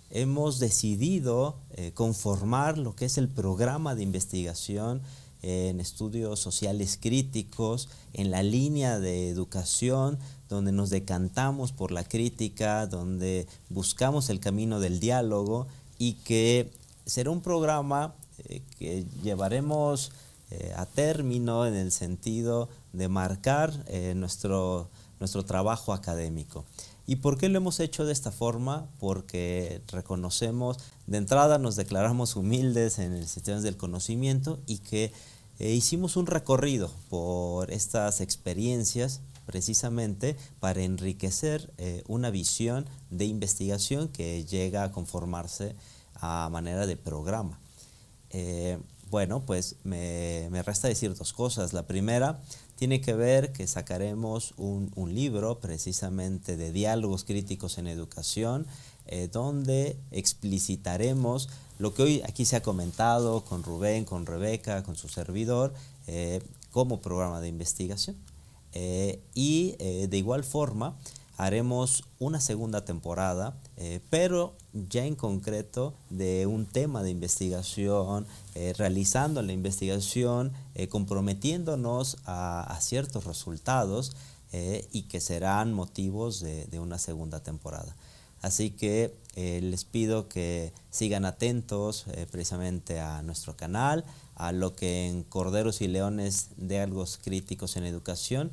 [0.10, 1.58] hemos decidido
[1.94, 5.04] conformar lo que es el programa de investigación
[5.44, 10.18] en estudios sociales críticos, en la línea de educación,
[10.50, 15.68] donde nos decantamos por la crítica, donde buscamos el camino del diálogo
[16.00, 16.72] y que
[17.06, 18.16] será un programa
[18.80, 20.12] que llevaremos
[20.50, 26.64] eh, a término en el sentido de marcar eh, nuestro, nuestro trabajo académico.
[27.06, 28.88] ¿Y por qué lo hemos hecho de esta forma?
[28.98, 35.12] Porque reconocemos, de entrada nos declaramos humildes en el sistema del conocimiento y que
[35.60, 41.74] eh, hicimos un recorrido por estas experiencias precisamente para enriquecer
[42.08, 45.76] una visión de investigación que llega a conformarse
[46.16, 47.58] a manera de programa.
[49.10, 51.72] Bueno, pues me, resta decir dos cosas.
[51.72, 52.42] La primera
[52.76, 58.68] tiene que ver que sacaremos un, libro precisamente de diálogos críticos en educación,
[59.06, 64.98] eh, donde explicitaremos lo que hoy aquí se ha comentado con Rubén, con Rebeca, con
[64.98, 65.74] su servidor,
[66.08, 68.18] eh, como programa de investigación.
[68.74, 70.98] Eh, y de igual forma,
[71.38, 78.74] haremos una segunda temporada, eh, pero ya en concreto de un tema de investigación, eh,
[78.76, 84.14] realizando la investigación, eh, comprometiéndonos a, ciertos resultados
[84.92, 87.96] y que serán motivos de, de una segunda temporada.
[88.42, 94.06] Así que les pido que sigan atentos precisamente a nuestro canal,
[94.36, 98.52] a lo que en Corderos y Leones de Algos Críticos en Educación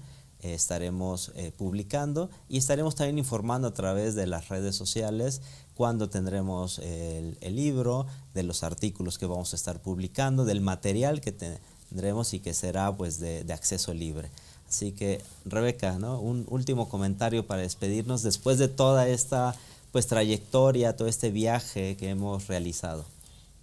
[0.52, 5.40] estaremos eh, publicando y estaremos también informando a través de las redes sociales
[5.74, 11.32] cuando tendremos el, libro, de los artículos que vamos a estar publicando, del material que
[11.32, 14.30] tendremos y que será pues de, acceso libre.
[14.68, 16.20] Así que Rebeca, ¿no?
[16.20, 19.56] un último comentario para despedirnos después de toda esta
[19.92, 23.04] pues trayectoria, todo este viaje que hemos realizado.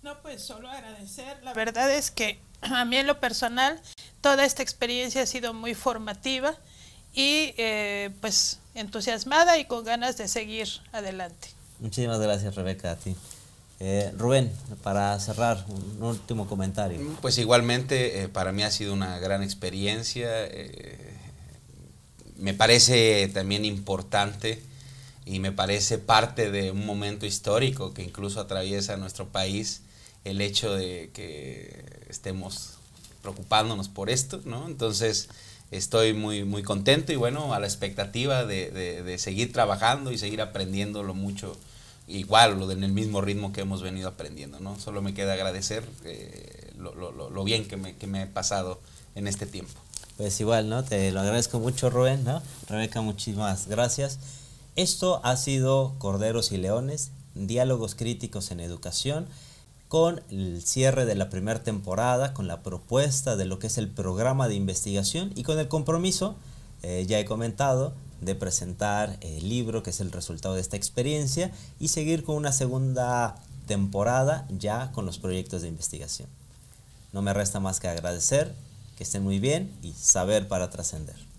[0.02, 1.38] No, pues solo agradecer.
[1.44, 3.80] La verdad es que a mí en lo personal
[4.22, 6.58] toda esta experiencia ha sido muy formativa
[7.14, 11.50] y eh, pues entusiasmada y con ganas de seguir adelante.
[11.80, 13.16] Muchísimas gracias Rebeca a ti.
[13.80, 14.52] Eh, Rubén,
[14.84, 17.00] para cerrar, un último comentario.
[17.22, 20.30] Pues igualmente, eh, para mí ha sido una gran experiencia.
[22.38, 24.62] me parece también importante
[25.26, 29.82] y me parece parte de un momento histórico que incluso atraviesa nuestro país
[30.24, 32.76] el hecho de que estemos
[33.22, 34.68] preocupándonos por esto, ¿no?
[34.68, 35.30] Entonces
[35.72, 40.42] estoy muy, muy contento y bueno, a la expectativa de, de, seguir trabajando y seguir
[40.42, 41.58] aprendiendo lo mucho,
[42.08, 44.78] igual, lo en el mismo ritmo que hemos venido aprendiendo, ¿no?
[44.80, 48.80] Solo me queda agradecer eh, lo, lo, lo, bien que me, que me he pasado
[49.16, 49.80] en este tiempo.
[50.18, 50.84] Pues igual, ¿no?
[50.84, 52.42] Te lo agradezco mucho, Rubén, ¿no?
[52.68, 54.20] Rebeca, muchísimas gracias.
[54.76, 59.28] Esto ha sido Corderos y Leones, diálogos críticos en educación
[59.92, 63.90] con el cierre de la primera temporada, con la propuesta de lo que es el
[63.90, 66.38] programa de investigación y con el compromiso,
[66.82, 71.52] eh, ya he comentado, de presentar el libro que es el resultado de esta experiencia
[71.78, 73.36] y seguir con una segunda
[73.68, 76.30] temporada ya con los proyectos de investigación.
[77.12, 78.56] No me resta más que agradecer,
[78.96, 81.31] que estén muy bien y saber para trascender.